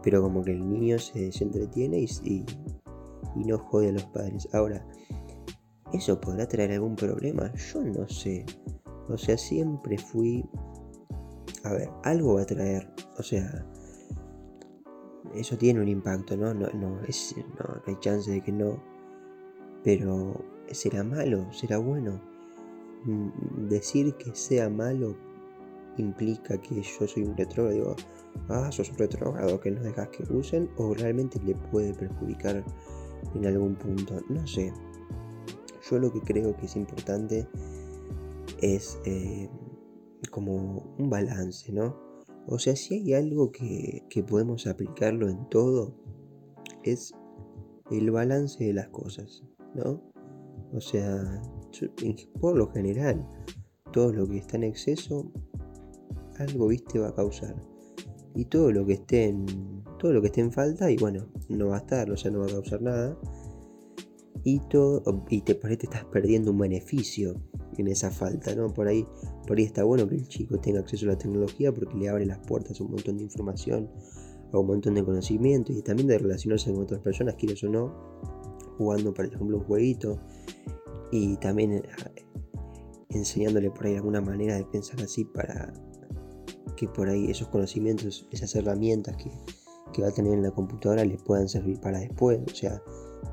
[0.03, 4.49] Pero como que el niño se, entretiene y, y, no jode a los padres.
[4.53, 4.87] Ahora,
[5.95, 7.53] ¿eso podrá traer algún problema?
[7.55, 8.45] Yo no sé.
[9.09, 10.45] O sea, siempre fui...
[11.65, 12.93] A ver, algo va a traer.
[13.19, 13.65] O sea,
[15.35, 16.53] eso tiene un impacto, ¿no?
[16.53, 18.83] No, no, es, no, no hay chance de que no.
[19.83, 21.51] Pero, ¿será malo?
[21.53, 22.21] ¿Será bueno?
[23.05, 25.15] Mm, decir que sea malo
[25.97, 27.97] implica que yo soy un retrógrado,
[28.49, 32.65] ah, sos un retrógrado que no dejas que usen, o realmente le puede perjudicar
[33.35, 34.73] en algún punto, no sé.
[35.91, 37.47] Yo lo que creo que es importante
[38.61, 39.49] es eh,
[40.31, 41.97] como un balance, ¿no?
[42.47, 45.95] O sea, si hay algo que, que podemos aplicarlo en todo,
[46.83, 47.15] es
[47.91, 49.43] el balance de las cosas,
[49.75, 50.03] ¿no?
[50.73, 51.43] O sea,
[52.41, 53.27] por lo general,
[53.93, 55.31] todo lo que está en exceso
[56.39, 57.55] algo, viste, va a causar.
[58.35, 59.47] Y todo lo que esté en,
[59.99, 62.41] todo lo que esté en falta, y bueno, no va a estar, o sea, no
[62.41, 63.17] va a causar nada.
[64.45, 67.41] Y todo, y te, por ahí te estás perdiendo un beneficio
[67.79, 68.73] en esa falta, ¿no?
[68.73, 69.07] Por ahí,
[69.47, 72.27] por ahí está bueno que el chico tenga acceso a la tecnología porque le abre
[72.27, 73.91] las puertas a un montón de información,
[74.53, 77.93] a un montón de conocimiento y también de relacionarse con otras personas, quieres o no,
[78.77, 80.21] jugando, por ejemplo, un jueguito.
[81.11, 81.83] Y también eh,
[83.11, 85.73] enseñándole por ahí alguna manera de pensar así para
[86.77, 89.31] que por ahí esos conocimientos, esas herramientas que,
[90.03, 92.41] va a tener en la computadora le puedan servir para después.
[92.51, 92.83] O sea,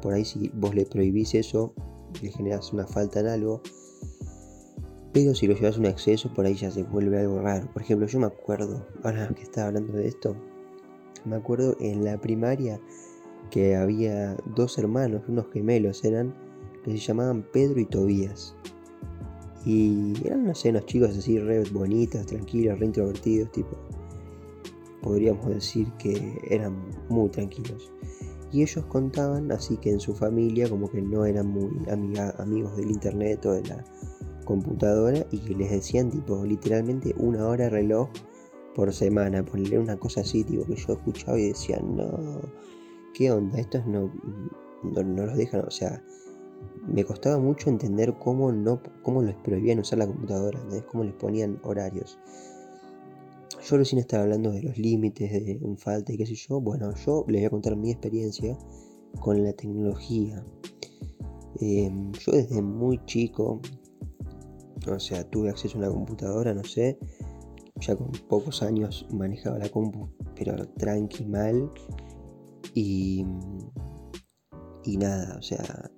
[0.01, 1.73] por ahí si vos le prohibís eso,
[2.21, 3.61] le generas una falta en algo.
[5.13, 7.69] Pero si lo llevas un exceso, por ahí ya se vuelve algo raro.
[7.73, 10.35] Por ejemplo, yo me acuerdo, ahora que estaba hablando de esto,
[11.25, 12.79] me acuerdo en la primaria
[13.49, 16.33] que había dos hermanos, unos gemelos eran,
[16.83, 18.55] que se llamaban Pedro y Tobías.
[19.65, 23.77] Y eran, no sé, unos chicos así re bonitos, tranquilos, re introvertidos, tipo.
[25.01, 26.75] Podríamos decir que eran
[27.09, 27.91] muy tranquilos.
[28.51, 31.69] Y ellos contaban así que en su familia como que no eran muy
[32.37, 33.83] amigos del internet o de la
[34.45, 38.09] computadora y que les decían tipo literalmente una hora reloj
[38.75, 42.41] por semana, ponerle una cosa así, tipo que yo escuchaba y decía, no,
[43.13, 43.59] ¿qué onda?
[43.59, 44.11] Estos no,
[44.83, 46.03] no, no los dejan, o sea,
[46.87, 50.59] me costaba mucho entender cómo, no, cómo les prohibían usar la computadora,
[50.89, 52.17] cómo les ponían horarios.
[53.63, 56.59] Yo recién estaba hablando de los límites de en falta y qué sé yo.
[56.59, 58.57] Bueno, yo les voy a contar mi experiencia
[59.19, 60.43] con la tecnología.
[61.59, 63.61] Em, yo desde muy chico,
[64.87, 66.97] o sea, tuve acceso a una computadora, no sé,
[67.79, 71.71] ya con pocos años manejaba la compu, pero tranqui mal.
[72.73, 73.23] Y,
[74.85, 75.91] y nada, o sea,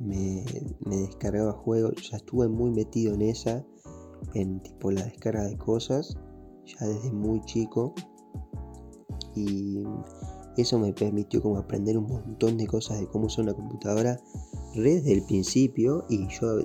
[0.00, 0.44] me,
[0.86, 3.66] me descargaba juegos, ya estuve muy metido en esa,
[4.34, 6.16] en tipo la descarga de cosas,
[6.66, 7.94] ya desde muy chico.
[9.34, 9.82] Y
[10.56, 14.18] eso me permitió como aprender un montón de cosas de cómo usar una computadora
[14.74, 16.04] desde el principio.
[16.08, 16.60] Y yo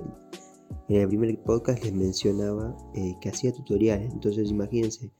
[0.88, 4.12] en el primer podcast les mencionaba eh, que hacía tutoriales.
[4.12, 5.10] Entonces imagínense,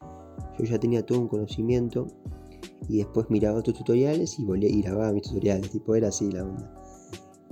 [0.58, 2.06] yo ya tenía todo un conocimiento
[2.88, 5.70] y después miraba otros tutoriales y volvía y grababa mis tutoriales.
[5.70, 6.76] Tipo, era así la onda.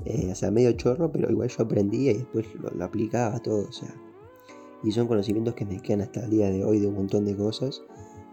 [0.05, 3.69] Eh, o sea, medio chorro, pero igual yo aprendía y después lo, lo, aplicaba todo.
[3.69, 3.93] O sea,
[4.83, 7.37] y son conocimientos que me quedan hasta el día de hoy de un montón de
[7.37, 7.83] cosas.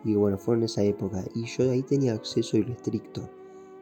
[0.03, 1.23] Y bueno, fueron esa época.
[1.33, 3.27] Y yo ahí tenía acceso irrestricto.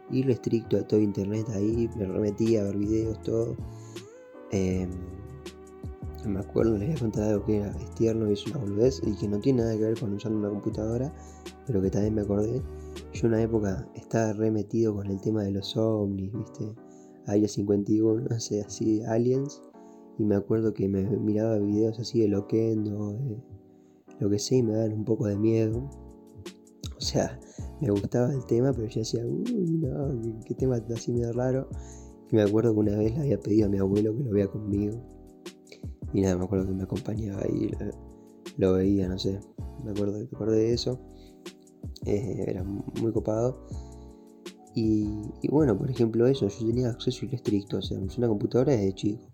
[0.10, 1.90] Irrestricto a todo internet ahí.
[1.98, 3.58] Me remetía a ver videos, todo.
[4.52, 4.88] Eh,
[6.26, 9.02] me acuerdo, les voy a contar algo que era externo y es una boludez.
[9.06, 11.14] Y que no tiene nada que ver con usar una computadora.
[11.68, 12.62] Pero que también me acordé.
[13.12, 16.74] Yo en una época estaba remetido con el tema de los ovnis, ¿viste?
[17.28, 19.62] Área 51, no sé, así, aliens.
[20.18, 23.38] Y me acuerdo que me miraba videos así de Loquendo, de
[24.20, 25.90] lo que sé, y me daban un poco de miedo.
[26.98, 27.40] O sea,
[27.82, 31.68] me gustaba el tema, pero yo decía, uy, no, qué, tema así medio raro.
[32.32, 34.48] Y me acuerdo que una vez le había pedido a mi abuelo que lo vea
[34.48, 35.02] conmigo.
[36.14, 37.72] Y nada, me acuerdo que me acompañaba y
[38.58, 39.40] lo, veía, no sé.
[39.84, 41.00] Me acuerdo, me acuerdo de eso.
[42.06, 43.68] Eh, era muy copado.
[44.76, 48.94] Y, bueno, por ejemplo, eso, yo tenía acceso irrestricto, o sea, usé una computadora desde
[48.94, 49.33] chico.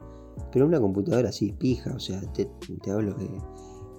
[0.51, 2.49] Pero una computadora así, pija, o sea, te,
[2.91, 3.29] hablo de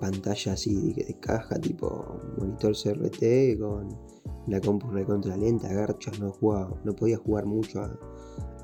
[0.00, 3.88] pantalla así de, caja, tipo monitor CRT con
[4.46, 7.98] la compu recontra lenta, garcha, no jugaba, no podía jugar mucho a,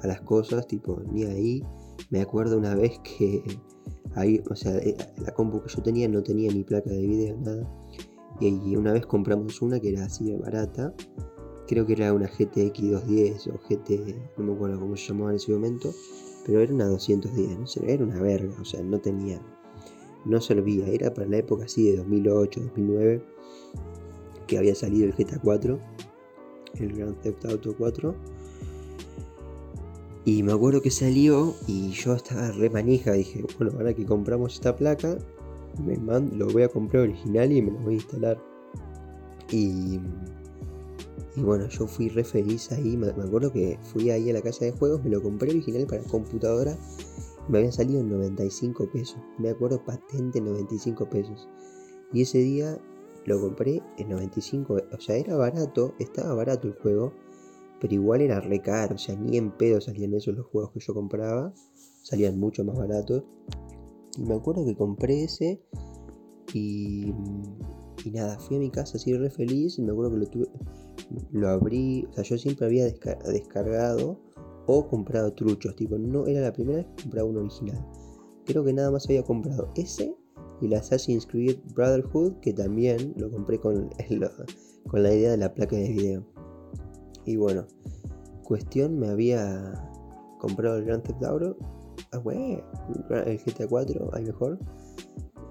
[0.05, 1.63] las cosas, tipo, ni ahí.
[2.11, 3.43] Me acuerdo una vez que
[4.15, 7.37] ahí, o sea, eh, la compu que yo tenía no tenía ni placa de video,
[7.39, 7.69] nada.
[8.41, 10.95] Y una vez compramos una que era así de barata.
[11.67, 15.37] Creo que era una GTX 210 o GT, no me acuerdo cómo se llamaba en
[15.37, 15.91] ese momento.
[16.47, 19.43] Pero era una 210, no sé, era una verga, o sea, no tenía
[20.27, 23.23] no servía, era para la época así de 2008, 2009,
[24.47, 25.79] que había salido el GTA 4,
[26.75, 28.15] el Grand Theft Auto 4.
[30.25, 34.55] Y me acuerdo que salió y yo estaba re manija, dije, bueno, ahora que compramos
[34.55, 35.17] esta placa,
[35.85, 35.97] me
[36.37, 38.43] lo voy a comprar original y me lo voy a instalar.
[39.53, 40.01] Y,
[41.37, 44.65] y bueno, yo fui re feliz ahí, me, acuerdo que fui ahí a la casa
[44.65, 46.77] de juegos, me lo compré original para computadora
[47.49, 49.19] me habían salido en 95 pesos.
[49.39, 51.49] Me acuerdo patente 95 pesos.
[52.13, 52.79] Y ese día
[53.25, 54.77] lo compré en 95.
[54.93, 57.13] O sea, era barato, estaba barato el juego.
[57.81, 58.97] Pero igual era re caro.
[58.97, 61.53] O sea, ni en pedo salían esos los juegos que yo compraba.
[62.03, 63.25] Salían mucho más baratos.
[64.19, 65.63] Y me acuerdo que compré ese.
[66.53, 67.13] Y,
[68.05, 69.79] y nada, fui a mi casa así re feliz.
[69.79, 70.49] Me acuerdo que lo tuve.
[71.33, 72.07] Lo abrí.
[72.11, 74.19] O sea, yo siempre había descargado
[74.67, 75.77] o comprado truchos.
[75.77, 77.87] Tipo, no era la primera vez que compraba un original.
[78.45, 80.17] Creo que nada más había comprado ese
[80.61, 83.91] y el Assassin's Creed Brotherhood, que también lo compré con,
[84.89, 86.27] con la idea de la placa de video.
[87.25, 87.67] Y bueno,
[88.45, 89.91] cuestión, me había
[90.39, 91.57] comprado el Grand Theft Auto.
[92.13, 92.23] Ah,
[93.27, 94.59] el GTA 4, hay mejor.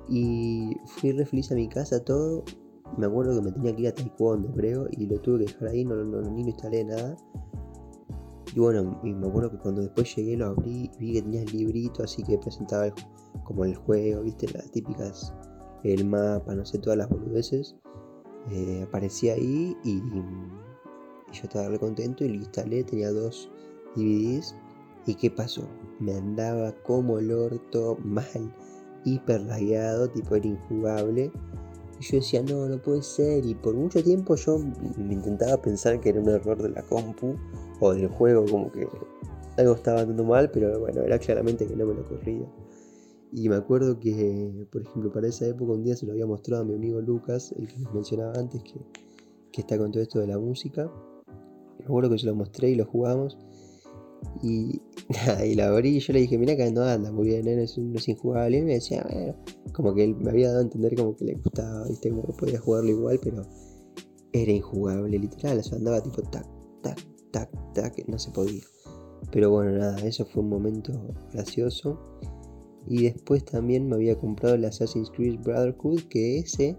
[0.08, 2.44] Y fui re feliz a mi casa, todo.
[2.98, 5.68] Me acuerdo que me tenía que ir a Taekwondo, creo, y lo tuve que dejar
[5.70, 7.18] ahí, no, no, ni lo instalé nada.
[8.56, 11.52] Y bueno, y me acuerdo que cuando después llegué lo abrí vi que tenía el
[11.52, 12.94] librito así que presentaba
[13.44, 15.34] como el juego, viste, las típicas,
[15.84, 17.76] el mapa, no sé, todas las boludeces.
[18.52, 20.02] Eh, aparecía ahí y,
[21.32, 23.50] yo estaba re contento y lo instalé, tenía dos
[23.96, 24.56] DVDs.
[25.06, 25.68] ¿Y qué pasó?
[26.00, 28.54] Me andaba como el orto, mal,
[29.04, 31.32] hiper lagueado, tipo era injugable.
[32.00, 33.46] Y yo decía, no, no puede ser.
[33.46, 34.60] Y por mucho tiempo yo
[34.98, 37.36] me intentaba pensar que era un error de la compu
[37.80, 38.88] o del juego, como que
[39.58, 42.46] algo estaba andando mal, pero bueno, era claramente que no me lo corría.
[43.32, 46.64] Y me acuerdo que, por ejemplo, para esa época un día se lo había mostrado
[46.64, 48.80] a mi amigo Lucas, el que les mencionaba antes, que,
[49.52, 50.90] que está con todo esto de la música.
[51.80, 53.38] Me acuerdo que se lo mostré y lo jugamos.
[54.42, 54.82] Y,
[55.46, 57.64] y la abrí y yo le dije, mira que no anda muy bien, ¿eh?
[57.64, 58.58] es, no es injugable.
[58.58, 59.36] Y me decía, bueno,
[59.74, 62.34] como que él me había dado a entender como que le gustaba, viste, como que
[62.34, 63.44] podía jugarlo igual, pero
[64.34, 65.60] era injugable, literal.
[65.60, 66.48] O sea, andaba tipo tac,
[66.82, 67.00] tac,
[67.32, 68.64] tac, tac, no se podía.
[69.32, 70.92] Pero bueno, nada, eso fue un momento
[71.34, 72.00] gracioso.
[72.88, 76.78] Y después también me había comprado el Assassin's Creed Brotherhood, que ese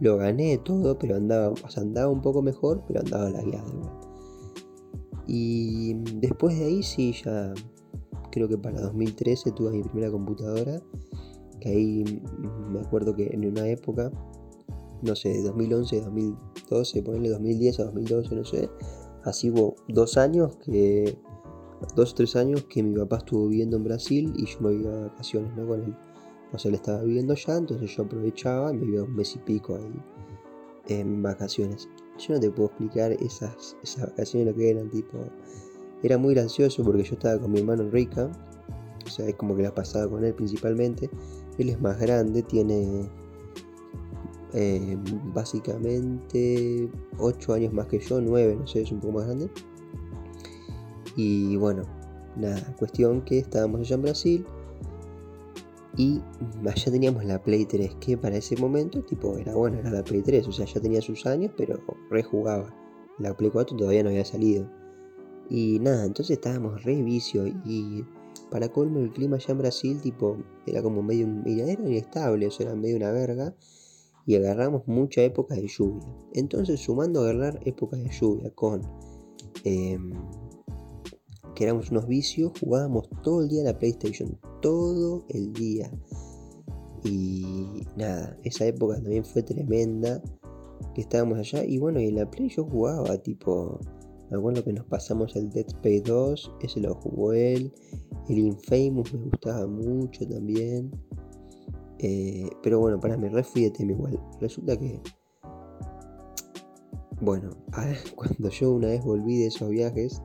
[0.00, 4.03] lo gané todo, pero andaba, o sea, andaba un poco mejor, pero andaba lagueado igual.
[5.26, 7.52] Y después de ahí sí, ya
[8.30, 10.82] creo que para 2013 tuve mi primera computadora,
[11.60, 12.22] que ahí
[12.70, 14.10] me acuerdo que en una época
[15.04, 18.70] no sé, de 2011 a 2012, ponerle 2010 a 2012, no sé.
[19.24, 21.16] Así hubo dos años que,
[21.94, 24.90] dos o tres años que mi papá estuvo viviendo en Brasil y yo me iba
[24.90, 25.66] de vacaciones, ¿no?
[25.66, 25.96] Con él.
[26.52, 29.76] O sea, estaba viviendo allá, entonces yo aprovechaba y me iba un mes y pico
[29.76, 29.92] ahí
[30.88, 31.88] en vacaciones.
[32.18, 35.18] Yo no te puedo explicar esas, esas vacaciones lo que eran, tipo.
[36.02, 38.30] Era muy gracioso porque yo estaba con mi hermano Enrica,
[39.04, 41.10] o sea, es como que la pasaba con él principalmente.
[41.58, 43.08] Él es más grande, tiene
[44.52, 44.96] eh,
[45.32, 49.50] básicamente 8 años más que yo, 9, no sé, es un poco más grande.
[51.16, 51.82] Y bueno,
[52.36, 54.46] nada, cuestión que estábamos allá en Brasil
[55.96, 56.20] y
[56.66, 60.22] allá teníamos la Play 3, que para ese momento, tipo, era bueno, era la Play
[60.22, 61.78] 3, o sea, ya tenía sus años, pero
[62.10, 62.74] rejugaba.
[63.18, 64.68] La Play 4 todavía no había salido.
[65.48, 68.04] Y nada, entonces estábamos re vicio y
[68.50, 72.66] para colmo el clima allá en Brasil, tipo, era como medio, era inestable, o sea,
[72.66, 73.54] era medio una verga
[74.26, 76.06] y agarramos mucha época de lluvia.
[76.32, 78.82] Entonces, sumando a agarrar épocas de lluvia con
[79.64, 80.12] em,
[81.54, 85.90] que éramos unos vicios, jugábamos todo el día a la PlayStation, todo el día.
[87.04, 90.22] Y nada, esa época también fue tremenda,
[90.94, 91.64] que estábamos allá.
[91.64, 93.78] Y bueno, y en la Play yo jugaba, tipo,
[94.30, 97.72] me acuerdo que nos pasamos el Dead Space 2, ese lo jugó él.
[98.28, 100.90] El Infamous me gustaba mucho también.
[101.98, 104.18] Eh, pero bueno, para mí, re fui de tema igual.
[104.40, 105.00] Resulta que.
[107.20, 107.50] Bueno,
[108.16, 110.22] cuando yo una vez volví de esos viajes,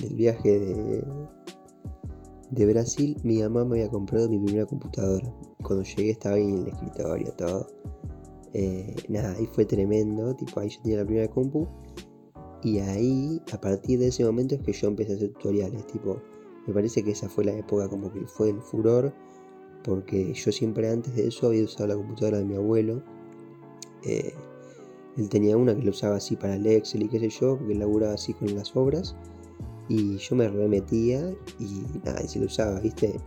[0.00, 1.04] del viaje
[2.50, 5.32] de, Brasil, mi mamá me había comprado mi primera computadora.
[5.62, 7.66] Cuando llegué estaba ahí en el escritorio, todo.
[8.52, 10.34] Eh, nada, ahí fue tremendo.
[10.36, 11.66] Tipo, ahí yo tenía la primera compu.
[12.62, 15.86] Y ahí, a partir de ese momento, es que yo empecé a hacer tutoriales.
[15.86, 16.20] Tipo,
[16.66, 19.12] me parece que esa fue la época como que fue el furor
[19.86, 23.02] porque yo siempre antes de eso había usado la computadora de mi abuelo.
[24.04, 24.34] Eh,
[25.16, 27.78] él tenía una que lo usaba así para el Excel y qué sé yo, él
[27.78, 29.14] laburaba así con las obras.
[29.88, 33.20] Y yo me remetía y nada, y se lo usaba, ¿viste?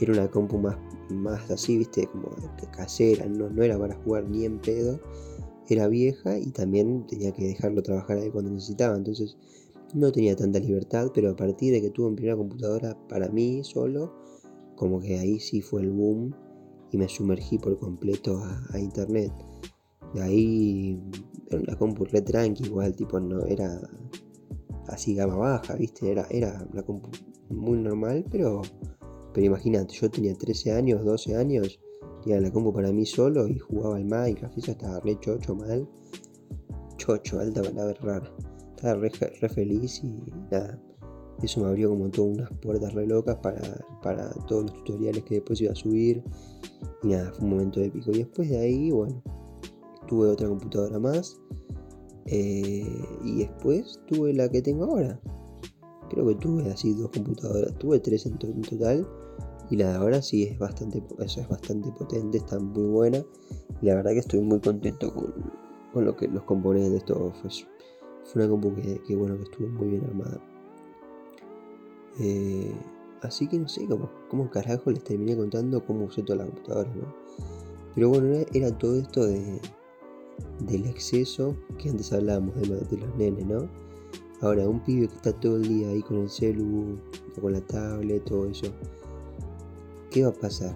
[0.00, 0.76] Era una compu más,
[1.10, 2.06] más así, ¿viste?
[2.06, 2.30] Como
[2.74, 4.98] casera, no, no era para jugar ni en pedo.
[5.68, 8.96] Era vieja y también tenía que dejarlo trabajar ahí cuando necesitaba.
[8.96, 9.36] Entonces
[9.94, 13.62] no tenía tanta libertad, pero a partir de que tuve mi primera computadora para mí
[13.62, 14.12] solo,
[14.76, 16.34] como que ahí sí fue el boom
[16.90, 19.32] y me sumergí por completo a, internet.
[20.14, 21.00] De ahí
[21.48, 23.80] era una compu re tranqui, igual tipo no era
[24.88, 27.10] así gama baja, viste, era, era una compu
[27.50, 28.62] muy normal, pero,
[29.32, 31.80] pero imagínate, yo tenía 13 años, 12 años,
[32.22, 35.88] tenía la compu para mí solo y jugaba al Minecraft, eso estaba re chocho mal,
[36.96, 38.32] chocho, alta palabra rara,
[38.76, 40.18] estaba re, re feliz y
[40.50, 40.80] nada,
[41.42, 45.60] eso me abrió como todas unas puertas re locas para, todos los tutoriales que después
[45.60, 46.22] iba a subir.
[47.02, 48.12] Y nada, fue un momento épico.
[48.12, 49.22] Y después de ahí, bueno,
[50.06, 51.36] tuve otra computadora más.
[52.26, 55.20] Eh, y después tuve la que tengo ahora.
[56.10, 57.74] Creo que tuve así dos computadoras.
[57.78, 59.06] Tuve tres en, total.
[59.70, 63.24] Y la de ahora sí es bastante, eso es bastante potente, está muy buena.
[63.80, 67.32] Y la verdad que estoy muy contento con, lo que, los componentes de esto.
[67.40, 67.50] Fue,
[68.24, 70.40] fue una compu que, bueno, que estuvo muy bien armada.
[72.20, 72.74] Eh,
[73.22, 76.94] así que no sé cómo, cómo carajo les terminé contando cómo usé toda la computadora,
[76.94, 77.14] ¿no?
[77.94, 79.60] Pero bueno, era, todo esto de,
[80.66, 83.68] del exceso que antes hablábamos de, de los nenes, ¿no?
[84.42, 86.98] Ahora, un pibe que está todo el día ahí con el celu,
[87.40, 88.66] con la tablet, todo eso,
[90.10, 90.74] ¿qué va a pasar?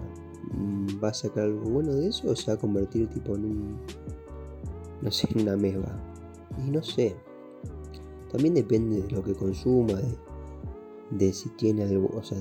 [0.53, 3.43] Mm, ¿Va a sacar algo bueno de eso o se va a convertir tipo en
[3.43, 3.77] un,
[5.01, 6.01] no sé, en una meba?
[6.65, 7.15] Y no sé.
[8.31, 10.17] También depende de lo que consuma, de,
[11.11, 12.37] de si tiene algo, o sea,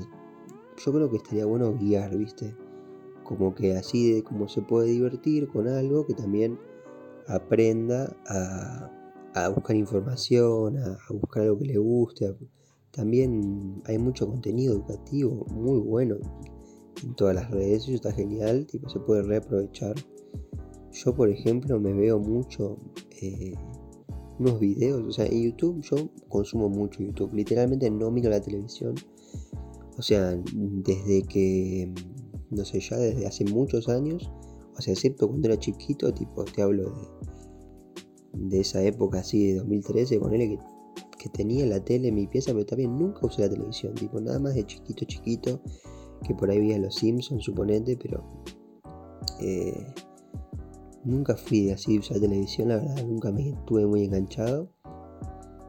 [0.76, 2.54] yo creo que estaría bueno guiar, ¿viste?
[3.24, 6.56] Como que así de cómo se puede divertir con algo que también
[7.28, 12.34] aprenda a, buscar información, a, buscar algo que le guste.
[12.90, 16.16] También hay mucho contenido educativo muy bueno
[17.02, 19.94] en todas las redes, eso está genial, tipo se puede reaprovechar.
[20.92, 22.78] Yo por ejemplo me veo mucho
[23.20, 23.52] eh,
[24.38, 25.02] unos videos.
[25.02, 27.32] O sea, en YouTube yo consumo mucho YouTube.
[27.34, 28.94] Literalmente no miro la televisión.
[29.98, 31.92] O sea, desde que,
[32.50, 34.30] no sé, ya desde hace muchos años.
[34.78, 39.58] O sea, excepto cuando era chiquito, tipo, te hablo de, de esa época así, de
[39.58, 40.58] 2013, con él que,
[41.18, 43.94] que tenía la tele en mi pieza, pero también nunca usé la televisión.
[43.94, 45.60] Tipo, nada más de chiquito, chiquito.
[46.26, 48.24] Que por ahí veía los Simpsons, suponete, pero...
[49.40, 49.94] Eh,
[51.06, 54.68] Nunca fui de así usar televisión, la verdad, nunca me estuve muy enganchado.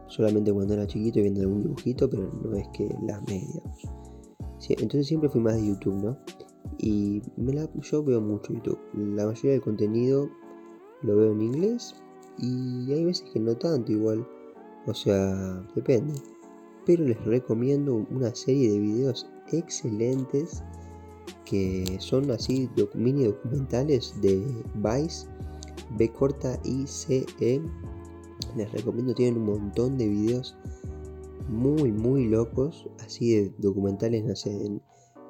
[0.08, 3.62] Solamente cuando era chiquito viendo algún dibujito, pero no es que las medias.
[4.70, 6.18] entonces siempre fui más de YouTube, ¿no?
[6.78, 7.22] Y
[7.82, 8.80] yo veo mucho YouTube.
[8.94, 10.30] La mayoría del contenido
[11.02, 11.96] lo veo en inglés
[12.38, 14.28] y hay veces que no tanto igual.
[14.86, 16.14] O sea, depende.
[16.86, 20.64] Pero les recomiendo una serie de videos excelentes
[21.46, 24.44] que son así mini documentales de
[24.76, 25.28] Vice,
[25.98, 27.26] B corta ICE.
[28.56, 30.58] Les recomiendo, tienen un montón de videos
[31.50, 34.82] muy, muy locos, así de documentales, no en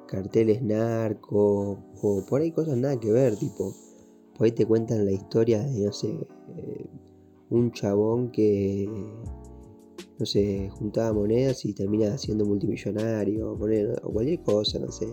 [0.08, 3.72] carteles narco o por ahí cosas nada que ver, tipo,
[4.36, 6.08] por ahí te cuentan la historia de, no sé,
[6.56, 6.86] eh,
[7.50, 8.88] un chabón que,
[10.18, 13.58] no sé, juntaba monedas y termina siendo multimillonario, o
[14.12, 15.06] cualquier cosa, no sé.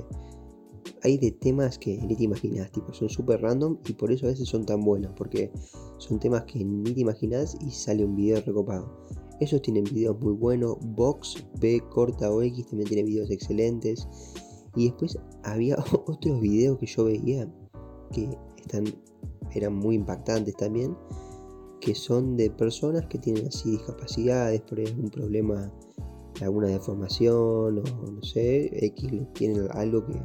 [1.03, 4.29] Hay de temas que ni te imaginas, tipo, son súper random y por eso a
[4.29, 5.51] veces son tan buenos, porque
[5.97, 9.05] son temas que ni te imaginas y sale un video recopado.
[9.39, 14.07] Ellos tienen videos muy buenos, Vox, B, corta o X también tiene videos excelentes.
[14.75, 17.51] Y después había otros videos que yo veía
[18.11, 18.85] que están,
[19.53, 20.95] eran muy impactantes también
[21.85, 25.71] que son de personas que tienen así discapacidades, por algún problema,
[26.41, 30.19] alguna deformación o no sé, X tienen algo que,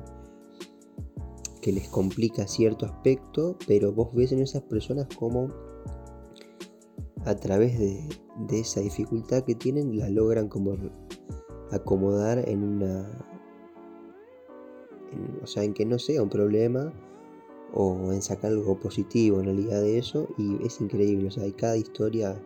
[1.60, 5.52] que les complica cierto aspecto, pero vos ves en esas personas como
[7.26, 8.08] a través de,
[8.52, 10.76] esa dificultad que tienen la logran como
[11.70, 13.06] acomodar en una...
[15.42, 16.92] o sea, en que no sea un problema
[17.72, 21.52] o en sacar algo positivo en realidad de eso y es increíble, o sea, hay
[21.52, 22.40] cada historia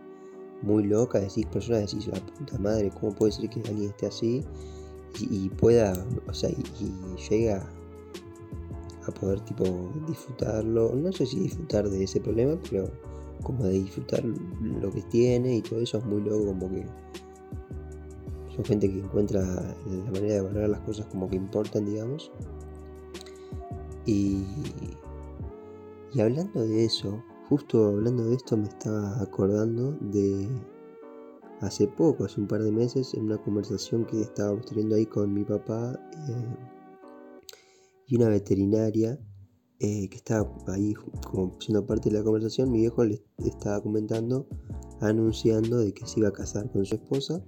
[0.62, 4.43] muy loca, decís, personas decís, la puta madre, ¿cómo puede ser que alguien esté así
[5.21, 5.93] y, pueda,
[6.27, 7.69] o sea, y, llega
[9.07, 9.65] a poder tipo
[10.09, 12.91] disfrutarlo, no sé si disfrutar de ese problema, pero
[13.43, 16.87] como de disfrutar lo que tiene y todo eso es muy loco, como que
[18.55, 22.31] son gente que encuentra la manera de valorar las cosas como que importan, digamos.
[24.07, 24.45] Y
[26.21, 30.49] hablando de eso, justo hablando de esto me estaba acordando de
[31.61, 35.33] hace poco, hace un par de meses, en una conversación que estábamos teniendo ahí con
[35.33, 35.99] mi papá
[36.29, 36.57] eh,
[38.07, 39.19] y una veterinaria
[39.81, 40.95] eh, que estaba ahí
[41.27, 44.47] como siendo parte de la conversación, mi viejo le estaba comentando,
[45.01, 47.43] anunciando de que se iba a casar con su esposa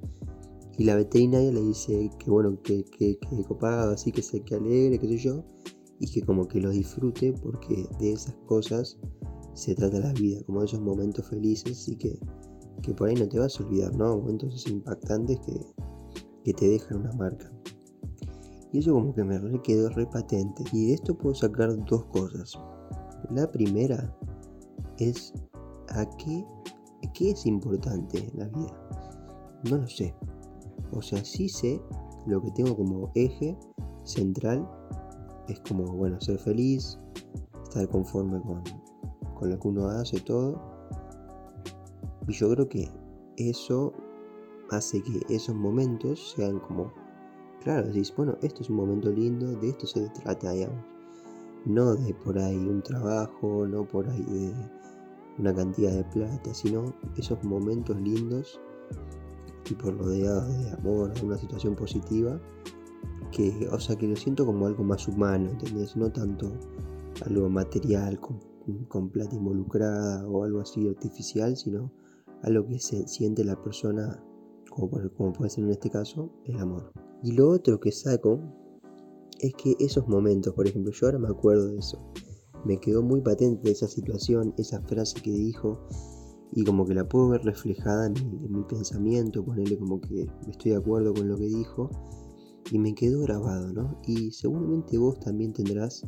[0.79, 4.57] y la veterinaria le dice que bueno, que, que, que copado, así que sé que
[4.57, 5.45] alegre, qué sé yo,
[5.99, 8.99] y que como que lo disfrute porque de esas cosas
[9.55, 12.19] se trata la vida, como de esos momentos felices y que,
[12.83, 14.19] que por ahí no te vas a olvidar, ¿no?
[14.19, 15.67] Momentos impactantes que,
[16.45, 17.51] que te dejan una marca.
[18.73, 20.63] Y eso como que me quedó re patente.
[20.73, 22.59] Y de esto puedo sacar dos cosas.
[23.31, 24.15] La primera
[24.99, 25.33] es
[25.89, 26.45] a qué,
[27.15, 28.89] qué es importante en la vida.
[29.71, 30.15] No lo sé.
[30.93, 31.81] O sea, sí sé
[32.27, 33.57] lo que tengo como eje
[34.05, 34.69] central
[35.49, 36.99] es como, bueno, ser feliz,
[37.63, 38.63] estar conforme con,
[39.35, 40.61] con lo que uno hace, todo.
[42.27, 42.91] Y yo creo que
[43.37, 43.93] eso
[44.71, 46.93] hace que esos momentos sean como,
[47.63, 50.85] claro, decís, bueno, esto es un momento lindo, de esto se trata, digamos.
[51.65, 54.53] No de por ahí un trabajo, no por ahí de
[55.39, 58.61] una cantidad de plata, sino esos momentos lindos,
[59.67, 62.41] tipo rodeados de amor, de una situación positiva,
[63.33, 65.97] que, o sea, que lo siento como algo más humano, ¿entendés?
[65.97, 66.53] No tanto
[67.25, 71.93] algo material, con, plata involucrada o algo así artificial, sino
[72.43, 74.23] algo que se siente la persona,
[74.71, 76.93] como, como puede ser en este caso, el amor.
[77.23, 78.41] Y lo otro que saco
[79.41, 82.13] es que esos momentos, por ejemplo, yo ahora me acuerdo de eso,
[82.65, 85.87] me quedó muy patente esa situación, esa frase que dijo,
[86.53, 90.27] y como que la puedo ver reflejada en mi, en mi pensamiento, ponerle como que
[90.49, 91.91] estoy de acuerdo con lo que dijo,
[92.71, 94.01] y me quedó grabado, ¿no?
[94.07, 96.05] Y seguramente vos también tendrás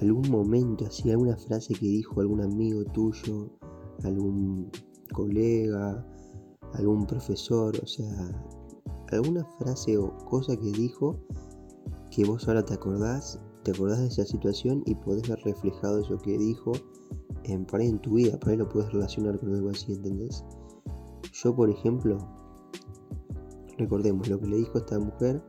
[0.00, 3.50] algún momento, así, alguna frase que dijo algún amigo tuyo,
[4.02, 4.70] algún
[5.12, 6.04] colega,
[6.74, 8.52] algún profesor, o sea,
[9.12, 11.18] alguna frase o cosa que dijo
[12.10, 16.18] que vos ahora te acordás, te acordás de esa situación y podés ver reflejado eso
[16.18, 16.72] que dijo
[17.44, 20.44] en, por en tu vida, por ahí lo puedes relacionar con algo así, ¿entendés?
[21.32, 22.18] Yo, por ejemplo,
[23.78, 25.42] recordemos lo que le dijo esta mujer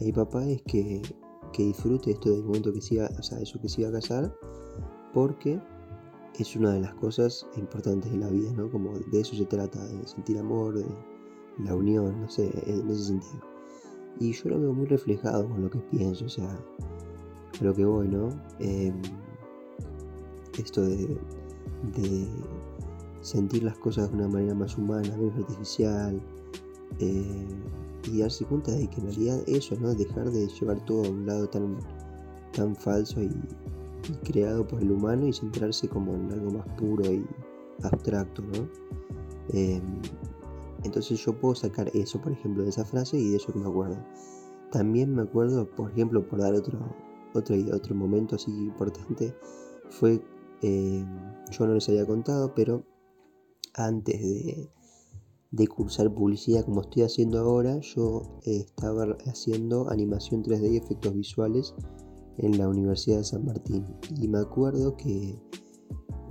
[0.00, 1.02] a mi papá es que,
[1.56, 4.34] disfrute esto del momento que siga, o sea, eso que siga a casar,
[5.12, 5.60] porque
[6.36, 8.68] es una de las cosas importantes de la vida, ¿no?
[8.70, 10.84] Como de eso se trata, de sentir amor, de
[11.60, 13.40] la unión, no sé, en ese sentido.
[14.18, 16.58] Y yo lo veo muy reflejado con lo que pienso, o sea,
[17.60, 18.28] a lo que voy, ¿no?
[18.58, 19.00] Em,
[20.58, 21.18] esto de,
[23.20, 26.20] sentir las cosas de una manera más humana, menos artificial,
[26.98, 27.46] eh,
[28.12, 29.94] y darse cuenta de que en realidad eso, ¿no?
[29.94, 31.78] Dejar de llevar todo a un lado tan,
[32.52, 33.30] tan falso y,
[34.22, 37.24] creado por el humano y centrarse como en algo más puro y
[37.82, 38.68] abstracto, ¿no?
[39.48, 39.80] Em,
[40.84, 43.68] entonces yo puedo sacar eso, por ejemplo, de esa frase y de eso que me
[43.68, 43.96] acuerdo.
[44.70, 46.78] También me acuerdo, por ejemplo, por dar otro,
[47.34, 49.34] otro, otro momento así importante,
[49.90, 50.22] fue,
[50.62, 51.06] em,
[51.50, 52.84] yo no les había contado, pero
[53.74, 54.70] antes de,
[55.50, 61.74] de cursar publicidad como estoy haciendo ahora, yo estaba haciendo animación 3D y efectos visuales
[62.38, 63.84] en la Universidad de San Martín.
[64.20, 65.38] Y me acuerdo que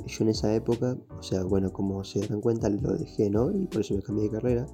[0.05, 3.51] yo en esa época, o sea, bueno, como se dan cuenta, lo dejé, ¿no?
[3.51, 4.65] Y por eso me cambié de carrera.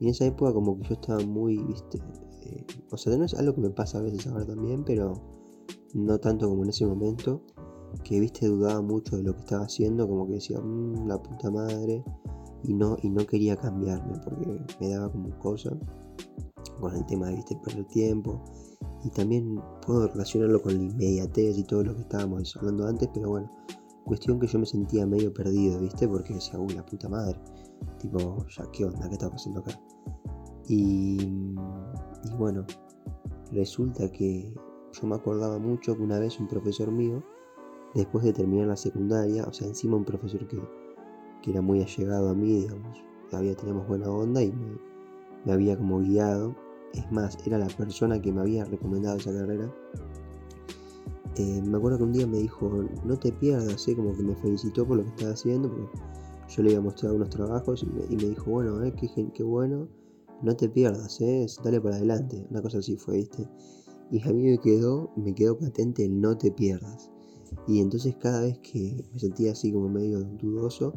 [0.00, 1.98] Y en esa época como que yo estaba muy, viste,
[2.42, 5.39] eh, o sea, no es algo que me pasa a veces ahora también, pero
[5.94, 7.42] no tanto como en ese momento,
[8.04, 11.50] que, viste, dudaba mucho de lo que estaba haciendo, como que decía, mmm, la puta
[11.50, 12.04] madre,
[12.62, 15.70] y no, y no quería cambiarme porque me daba como cosa
[16.78, 18.42] con el tema de, viste, perder tiempo.
[19.02, 23.30] Y también puedo relacionarlo con la inmediatez y todo lo que estábamos hablando antes, pero
[23.30, 23.50] bueno,
[24.10, 26.08] Cuestión que yo me sentía medio perdido, ¿viste?
[26.08, 27.38] Porque decía, uy, la puta madre.
[28.00, 29.08] Tipo, ya, ¿qué onda?
[29.08, 29.80] ¿Qué está pasando acá?
[30.66, 32.66] Y, y bueno,
[33.52, 34.52] resulta que
[34.92, 37.22] yo me acordaba mucho que una vez un profesor mío,
[37.94, 40.60] después de terminar la secundaria, o sea, encima un profesor que,
[41.42, 44.78] que era muy allegado a mí, digamos, todavía teníamos buena onda y me,
[45.44, 46.54] me había como guiado.
[46.92, 49.72] Es más, era la persona que me había recomendado esa carrera
[51.36, 53.94] eh, me acuerdo que un día me dijo, no te pierdas, ¿eh?
[53.94, 55.88] como que me felicitó por lo que estaba haciendo, porque
[56.48, 59.88] yo le iba a mostrar unos trabajos y me, dijo, bueno, eh, qué, qué, bueno,
[60.42, 61.46] no te pierdas, ¿eh?
[61.62, 63.48] dale para adelante, una cosa así fue, ¿viste?
[64.10, 67.10] Y a mí me quedó, me quedó patente el no te pierdas.
[67.66, 70.92] Y entonces cada vez que me sentía así como medio dudoso,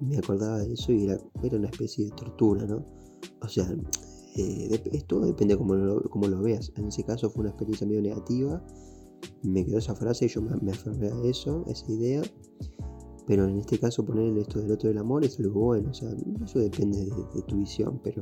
[0.00, 2.84] me acordaba de eso y era, era una especie de tortura, ¿no?
[3.42, 3.66] O sea,
[4.36, 6.72] eh, esto depende como lo, como lo veas.
[6.76, 8.64] En ese caso fue una experiencia medio negativa
[9.42, 12.22] me quedó esa frase y yo me, aferré a eso, a esa idea.
[13.26, 16.10] Pero en este caso poner esto del otro del amor es algo bueno, o sea,
[16.44, 18.20] eso depende de, tu visión, pero,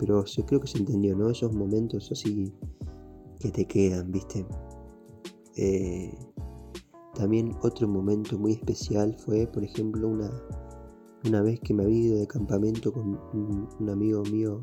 [0.00, 1.30] pero creo que se entendió, ¿no?
[1.30, 2.52] Esos momentos así
[3.38, 4.46] que te quedan, ¿viste?
[5.56, 6.12] Eh,
[7.14, 10.30] también otro momento muy especial fue, por ejemplo, una,
[11.26, 14.60] una vez que me había ido de campamento con un, amigo mío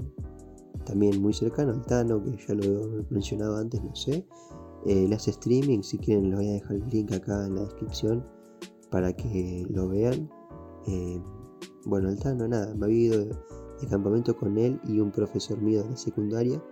[0.86, 4.26] también muy cercano, al Tano, que ya lo he mencionado antes, no sé,
[4.86, 8.26] eh, las streaming, si quieren les voy a dejar el link acá en la descripción
[8.91, 10.30] para que lo vean.
[10.88, 11.21] Eh,
[11.86, 13.36] bueno, el Tano nada, me había ido de,
[13.89, 16.63] campamento con él y un profesor mío de la secundaria.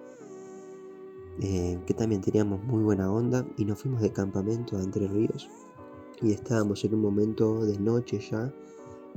[1.40, 5.50] Eh, que también teníamos muy buena onda y nos fuimos de campamento a Entre Ríos
[6.22, 8.54] y estábamos en un momento de noche ya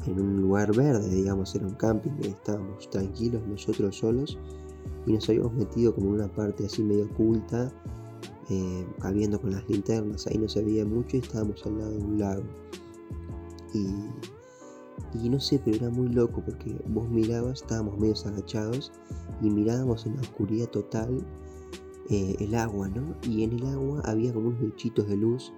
[0.06, 4.38] en un lugar verde, digamos, era un camping, estábamos tranquilos nosotros solos
[5.06, 7.72] y nos habíamos metido como en una parte así medio oculta
[8.50, 11.98] eh, cabiendo con las linternas, ahí no se veía mucho y estábamos al lado de
[11.98, 12.44] un lago.
[13.72, 18.92] Y, no sé, pero era muy loco porque vos mirabas, estábamos medio agachados
[19.40, 21.24] y mirábamos en la oscuridad total
[22.10, 23.14] eh, el agua, ¿no?
[23.22, 25.52] Y en el agua había como unos bichitos de luz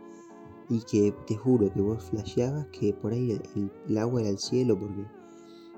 [0.68, 3.40] y que te juro que vos flasheabas que por ahí
[3.88, 5.05] el, agua era el cielo porque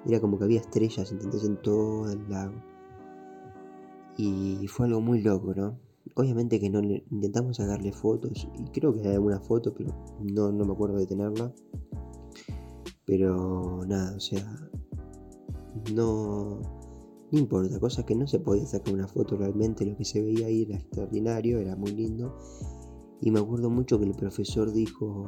[0.07, 1.45] era como que había estrellas, ¿entendés?
[1.45, 2.55] En todo el lago.
[4.17, 5.79] Y fue algo muy loco, ¿no?
[6.15, 10.53] Obviamente que no le, intentamos sacarle fotos y creo que hay alguna foto, pero no,
[10.53, 11.53] me acuerdo de tenerla.
[13.05, 14.71] Pero nada, o sea,
[15.95, 16.61] no,
[17.31, 20.47] no importa, cosa que no se podía sacar una foto realmente, lo que se veía
[20.47, 22.37] ahí era extraordinario, era muy lindo.
[23.21, 25.27] Y me acuerdo mucho que el profesor dijo,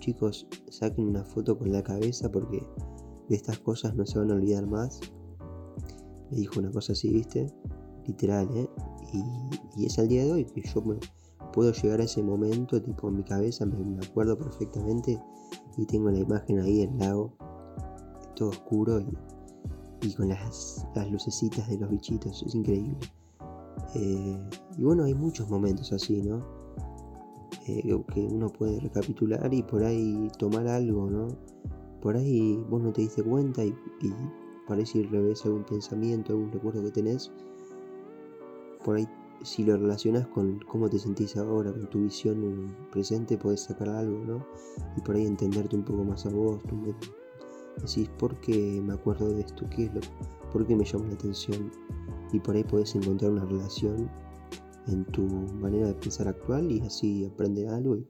[0.00, 2.66] chicos, saquen una foto con la cabeza porque
[3.28, 5.00] de estas cosas no se van a olvidar más.
[6.30, 7.46] Me dijo una cosa así, viste,
[8.06, 8.68] literal, ¿eh?
[9.76, 10.82] Y, es al día de hoy que yo
[11.52, 15.20] puedo llegar a ese momento, tipo en mi cabeza, me, acuerdo perfectamente
[15.76, 17.36] y tengo la imagen ahí del lago,
[18.34, 19.06] todo oscuro y,
[20.12, 22.96] con las, lucecitas de los bichitos, es increíble.
[23.94, 26.44] Eh, y bueno, hay muchos momentos así, ¿no?
[27.66, 27.82] Eh,
[28.12, 31.28] que uno puede recapitular y por ahí tomar algo, ¿no?
[32.02, 33.68] Por ahí vos no te diste cuenta y,
[34.02, 34.12] y
[34.68, 37.32] parece ir revés algún pensamiento, algún recuerdo que tenés
[38.84, 39.08] por ahí
[39.42, 43.88] si lo relacionas con cómo te sentís ahora, con tu visión en presente, puedes sacar
[43.88, 44.46] algo, ¿no?
[44.96, 46.94] Y por ahí entenderte un poco más a vos, me
[47.76, 49.68] decís, ¿por qué me acuerdo de esto?
[49.70, 50.00] ¿Qué es lo,
[50.52, 51.70] ¿Por qué me llama la atención?
[52.32, 54.10] Y por ahí podés encontrar una relación
[54.86, 58.06] en tu manera de pensar actual y así aprender algo y,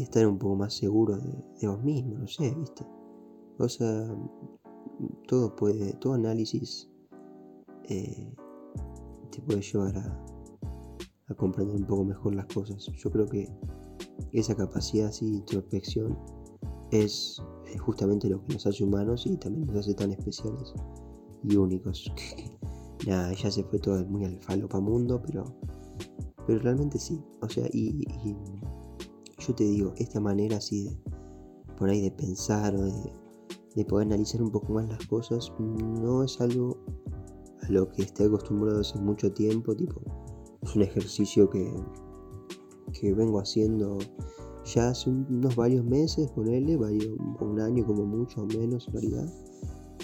[0.00, 2.86] estar un poco más seguro de, vos mismo, no sé, ¿viste?
[3.58, 4.06] O sea,
[5.26, 6.88] todo puede, todo análisis
[7.88, 8.32] eh,
[9.30, 12.86] te puede llevar a, comprender un poco mejor las cosas.
[12.94, 13.48] Yo creo que
[14.32, 16.18] esa capacidad así de introspección
[16.92, 17.42] es
[17.80, 20.72] justamente lo que nos hace humanos y también nos hace tan especiales
[21.42, 22.12] y únicos.
[23.06, 25.44] Nada, ya se fue todo muy al falopa mundo, pero,
[26.46, 27.20] pero realmente sí.
[27.40, 28.04] O sea, y,
[29.38, 30.96] yo te digo, esta manera así de
[31.76, 33.12] por ahí de pensar o de,
[33.74, 36.78] de poder analizar un poco más las cosas no es algo
[37.62, 40.00] a lo que esté acostumbrado hace mucho tiempo, tipo,
[40.62, 41.72] es un ejercicio que,
[42.92, 43.98] que vengo haciendo
[44.64, 47.08] ya hace unos varios meses, ponerle, varios,
[47.40, 49.32] un año como mucho o menos en realidad.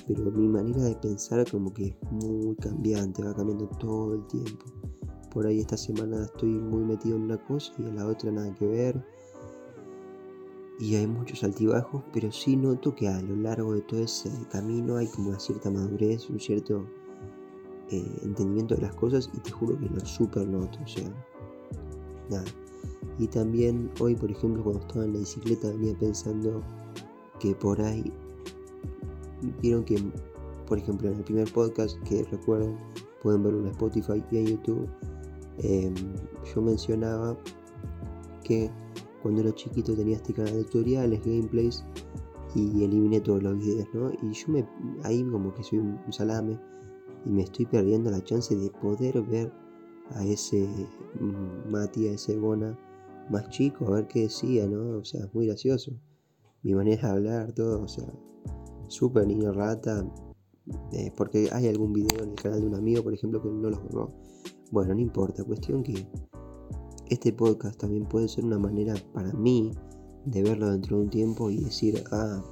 [0.07, 4.67] Pero mi manera de pensar como que es muy cambiante, va cambiando todo el tiempo.
[5.31, 8.53] Por ahí esta semana estoy muy metido en una cosa y en la otra nada
[8.55, 9.05] que ver.
[10.81, 14.97] Y hay muchos altibajos, pero sí noto que a lo largo de todo ese camino
[14.97, 16.87] hay como una cierta madurez, un cierto
[17.91, 20.79] eh, entendimiento de las cosas y te juro que lo super noto.
[20.83, 21.11] O sea,
[22.31, 22.45] nada
[23.19, 26.63] y también hoy, por ejemplo, cuando estaba en la bicicleta venía pensando
[27.41, 28.13] que por ahí
[29.61, 29.99] vieron que,
[30.67, 32.79] por ejemplo, en el primer podcast que recuerdan,
[33.23, 34.89] pueden verlo en Spotify y en YouTube,
[35.59, 35.95] em,
[36.55, 37.37] yo mencionaba
[38.45, 38.71] que
[39.23, 41.85] cuando era chiquito tenía este canal de tutoriales, gameplays
[42.55, 44.11] y eliminé todos los videos, ¿no?
[44.23, 44.67] Y yo me,
[45.03, 46.59] ahí como que soy un salame
[47.27, 49.53] y me estoy perdiendo la chance de poder ver
[50.11, 50.67] a ese
[51.21, 52.79] mm, Mati, a ese Bona
[53.31, 54.99] más chico, a ver qué decía, ¿no?
[54.99, 55.93] O sea, es muy gracioso.
[56.63, 58.07] Mi manera de hablar, todo, o sea,
[58.89, 60.05] súper niño rata.
[60.93, 63.71] Eh, porque hay algún video en el canal de un amigo, por ejemplo, que no
[63.71, 64.13] los borró.
[64.71, 66.07] Bueno, no importa, cuestión que
[67.09, 69.73] este podcast también puede ser una manera para mí
[70.27, 72.43] de verlo dentro de un tiempo y decir, ah,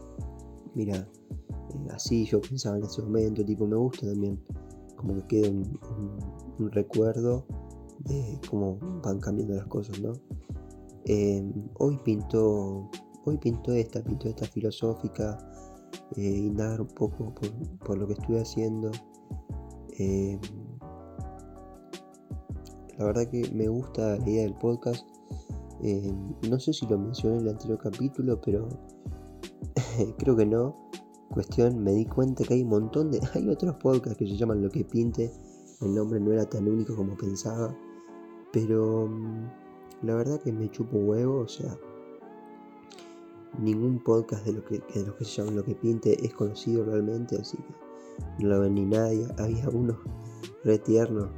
[0.74, 4.40] mira, eh, así yo pensaba en ese momento, tipo, me gusta también,
[5.06, 7.44] como que quede un recuerdo
[8.00, 10.12] de cómo van cambiando las cosas, ¿no?
[11.04, 12.90] Em, hoy pintó
[13.24, 15.38] hoy pintó esta, pintó esta filosófica,
[16.16, 17.34] eh, indagar un poco
[17.84, 18.90] por, lo que estuve haciendo.
[19.98, 20.40] Em,
[22.98, 25.06] la verdad que me gusta la idea del podcast.
[25.82, 28.68] Em, no sé si lo mencioné en el anterior capítulo, pero
[30.18, 30.76] creo que no.
[31.30, 33.20] Cuestión, me di cuenta que hay un montón de...
[33.34, 35.30] Hay otros podcasts que se llaman Lo que pinte.
[35.80, 37.76] El nombre no era tan único como pensaba.
[38.52, 39.08] Pero
[40.02, 41.76] la verdad que me chupo huevo, o sea,
[43.58, 46.84] ningún podcast de, lo que, de los que se llaman Lo que Pinte es conocido
[46.84, 49.26] realmente, así que no lo ven ni nadie.
[49.38, 49.98] Había uno
[50.64, 51.30] re tierno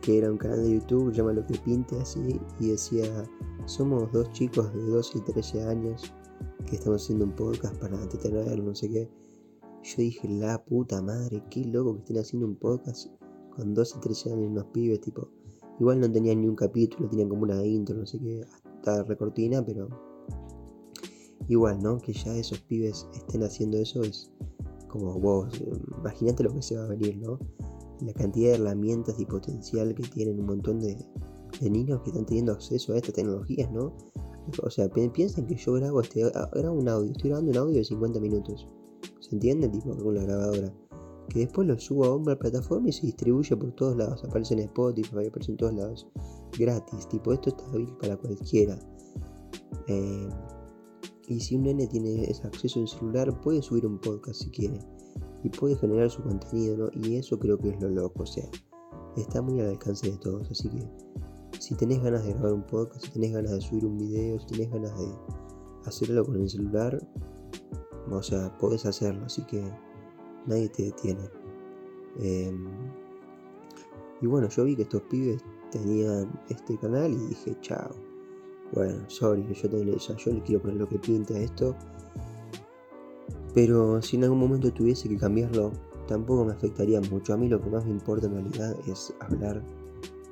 [0.00, 3.28] que era un canal de YouTube, llama Lo que Pinte así, y decía,
[3.64, 6.12] somos dos chicos de 12 y 13 años
[6.68, 9.25] que estamos haciendo un podcast para entretener, no sé qué.
[9.86, 13.06] Yo dije, la puta madre, qué loco que estén haciendo un podcast
[13.54, 15.28] con 12 y 13 años unos pibes, tipo,
[15.78, 19.64] Igual no tenían ni un capítulo, tenían como una intro, no sé qué, hasta recortina,
[19.64, 19.88] pero
[21.48, 21.98] igual, ¿no?
[22.00, 24.32] Que ya esos pibes estén haciendo eso es
[24.88, 25.62] como vos,
[26.00, 27.38] imagínate lo que se va a venir, ¿no?
[28.00, 30.96] La cantidad de herramientas y potencial que tienen un montón de,
[31.60, 33.96] niños que están teniendo acceso a estas tecnologías, ¿no?
[34.64, 36.22] O sea, piensen que yo grabo este
[36.52, 38.68] grabo un audio, estoy grabando un audio de 50 minutos.
[39.28, 39.68] ¿Se entiende?
[39.68, 40.72] Tipo con la grabadora
[41.28, 44.24] que después lo subo a una plataforma y se distribuye por todos lados.
[44.24, 46.06] Aparece en Spotify, aparece en todos lados.
[46.58, 48.78] Gratis, tipo, esto está hábil para cualquiera.
[49.88, 50.28] Eh,
[51.28, 54.78] y si un nene tiene ese acceso en celular, puede subir un podcast si quiere.
[55.42, 56.90] Y puede generar su contenido, ¿no?
[56.94, 58.48] Y eso creo que es lo loco, o sea,
[59.16, 60.50] está muy al alcance de todos.
[60.50, 60.88] Así que
[61.58, 64.46] si tenés ganas de grabar un podcast, si tenés ganas de subir un video, si
[64.46, 65.06] tenés ganas de
[65.84, 66.98] hacerlo con el celular,
[68.10, 69.26] o sea, podés hacerlo.
[69.26, 69.62] Así que
[70.46, 71.28] nadie te detiene.
[72.18, 72.66] Em,
[74.20, 77.90] y bueno, yo vi que estos pibes tenían este canal y dije, chao.
[78.72, 81.74] Bueno, sorry, yo, tengo, yo le quiero poner lo que pinta esto.
[83.54, 85.72] Pero si en algún momento tuviese que cambiarlo,
[86.08, 87.34] tampoco me afectaría mucho.
[87.34, 89.62] A mí lo que más me importa en realidad es hablar,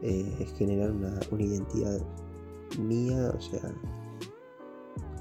[0.03, 2.01] eh, es generar una, una identidad
[2.79, 3.75] mía, o sea,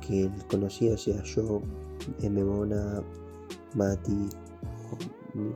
[0.05, 1.61] que el conocido sea yo,
[2.21, 2.43] M.
[2.43, 3.03] Bona,
[3.75, 4.29] Mati,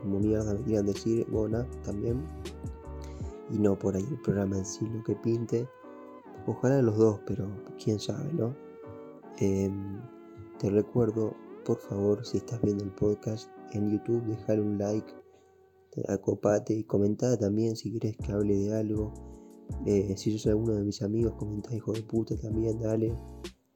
[0.02, 2.22] como mierda me quieran decir, Bona también.
[3.50, 5.68] Y no por ahí el programa en sí lo que pinte.
[6.46, 7.48] Ojalá los dos, pero
[7.82, 8.54] quién sabe, ¿no?
[9.38, 10.00] Em,
[10.58, 11.34] te recuerdo,
[11.64, 15.12] por favor, si estás viendo el podcast en YouTube, dejar un like,
[16.08, 19.12] acopate y comenta también si quieres que hable de algo.
[19.86, 23.14] Eh, si sos alguno de mis amigos, comenta hijo de puta también, dale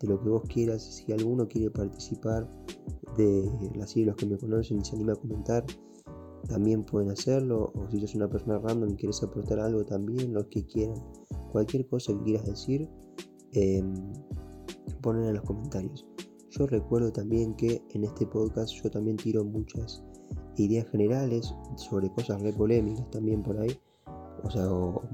[0.06, 0.82] lo que vos quieras.
[0.82, 2.48] Si alguno quiere participar
[3.16, 5.64] de las los que me conocen y se anima a comentar,
[6.48, 7.72] también pueden hacerlo.
[7.74, 11.02] O si sos una persona random y quieres aportar algo también, lo que quieran.
[11.50, 12.88] Cualquier cosa que quieras decir,
[13.52, 13.94] em,
[15.00, 16.06] poner en los comentarios.
[16.50, 20.04] Yo recuerdo también que en este podcast yo también tiro muchas
[20.56, 23.74] ideas generales sobre cosas re polémicas también por ahí,
[24.44, 24.68] o sea,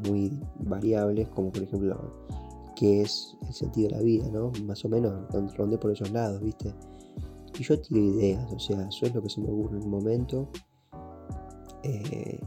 [0.08, 2.26] muy variables, como por ejemplo
[2.78, 4.52] qué es el sentido de la vida, ¿no?
[4.64, 5.12] Más o menos
[5.56, 6.72] rondé por esos lados, ¿viste?
[7.58, 9.88] Y yo tiro ideas, o sea, eso es lo que se me ocurre en el
[9.88, 10.48] momento.
[11.82, 12.40] Eh,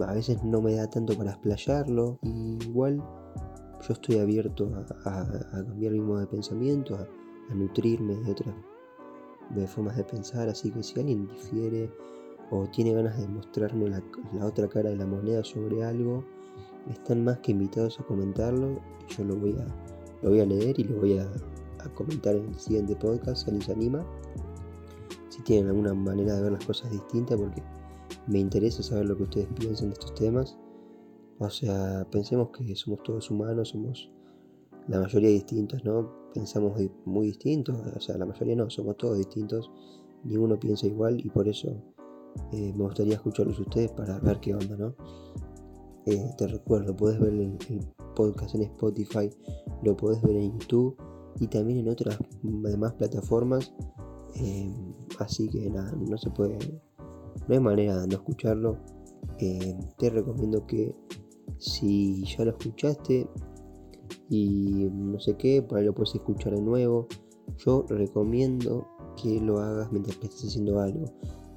[0.00, 3.02] a veces no me da tanto para explayarlo, igual
[3.86, 4.70] yo estoy abierto
[5.04, 8.54] a, cambiar mi modo de pensamiento, a, nutrirme de otras
[9.68, 11.90] formas de pensar, así que si alguien difiere
[12.50, 14.02] o tiene ganas de mostrarme la,
[14.44, 16.24] otra cara de la moneda sobre algo,
[16.90, 18.80] están más que invitados a comentarlo.
[19.16, 19.66] Yo lo voy a,
[20.22, 21.30] lo voy a leer y lo voy a,
[21.80, 24.04] a comentar en el siguiente podcast se anima.
[25.28, 27.62] Si tienen alguna manera de ver las cosas distintas, porque
[28.26, 30.56] me interesa saber lo que ustedes piensan de estos temas.
[31.38, 34.10] O sea, pensemos que somos todos humanos, somos
[34.88, 36.10] la mayoría distintos, ¿no?
[36.32, 39.70] Pensamos muy distintos, o sea, la mayoría no, somos todos distintos,
[40.24, 41.76] ninguno piensa igual y por eso
[42.52, 44.94] eh, me gustaría escucharlos ustedes para ver qué onda, ¿no?
[46.06, 47.58] Eh, te recuerdo, puedes ver el,
[48.14, 49.30] podcast en Spotify,
[49.82, 50.96] lo puedes ver en YouTube
[51.40, 53.72] y también en otras demás plataformas.
[54.36, 54.72] Eh,
[55.18, 56.58] así que nada, no se puede,
[57.48, 58.78] no hay manera de no escucharlo.
[59.38, 60.94] te recomiendo que
[61.58, 63.28] si ya lo escuchaste
[64.28, 67.08] y no sé qué, por ahí lo puedes escuchar de nuevo.
[67.58, 68.86] Yo recomiendo
[69.20, 71.04] que lo hagas mientras que estés haciendo algo.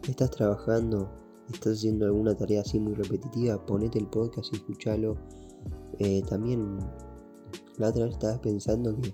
[0.08, 1.12] Estás trabajando,
[1.54, 5.16] estás haciendo alguna tarea así muy repetitiva, ponete el podcast y escuchalo.
[6.00, 6.78] Eh, también
[7.78, 9.14] la otra vez estaba pensando que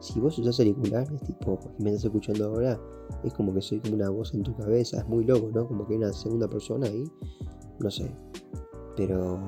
[0.00, 2.80] si vos usás auriculares, tipo, y me estás escuchando ahora,
[3.24, 5.66] es como que soy como una voz en tu cabeza, es muy loco, ¿no?
[5.66, 7.04] Como que hay una segunda persona ahí,
[7.80, 8.10] no sé
[8.98, 9.38] pero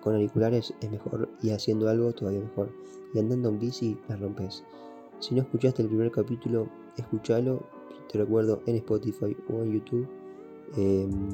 [0.00, 2.68] con auriculares es mejor y haciendo algo todavía mejor.
[3.14, 4.64] Y andando en bici la rompes.
[5.20, 7.62] Si no escuchaste el primer capítulo, escúchalo.
[8.10, 10.08] Te recuerdo en Spotify o en YouTube.
[10.76, 11.28] Em,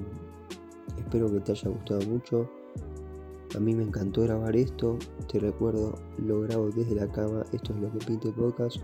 [0.99, 2.51] espero que te haya gustado mucho.
[3.57, 4.99] A mí me encantó grabar esto.
[5.31, 7.45] Te recuerdo, lo grabo desde la cama.
[7.53, 8.79] Esto es lo que pinte podcast.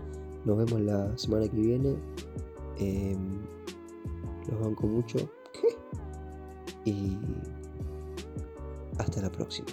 [0.45, 1.95] Nos vemos la semana que viene.
[2.77, 3.17] Eh,
[4.49, 5.17] los banco mucho.
[6.83, 7.15] Y
[8.97, 9.67] hasta la próxima.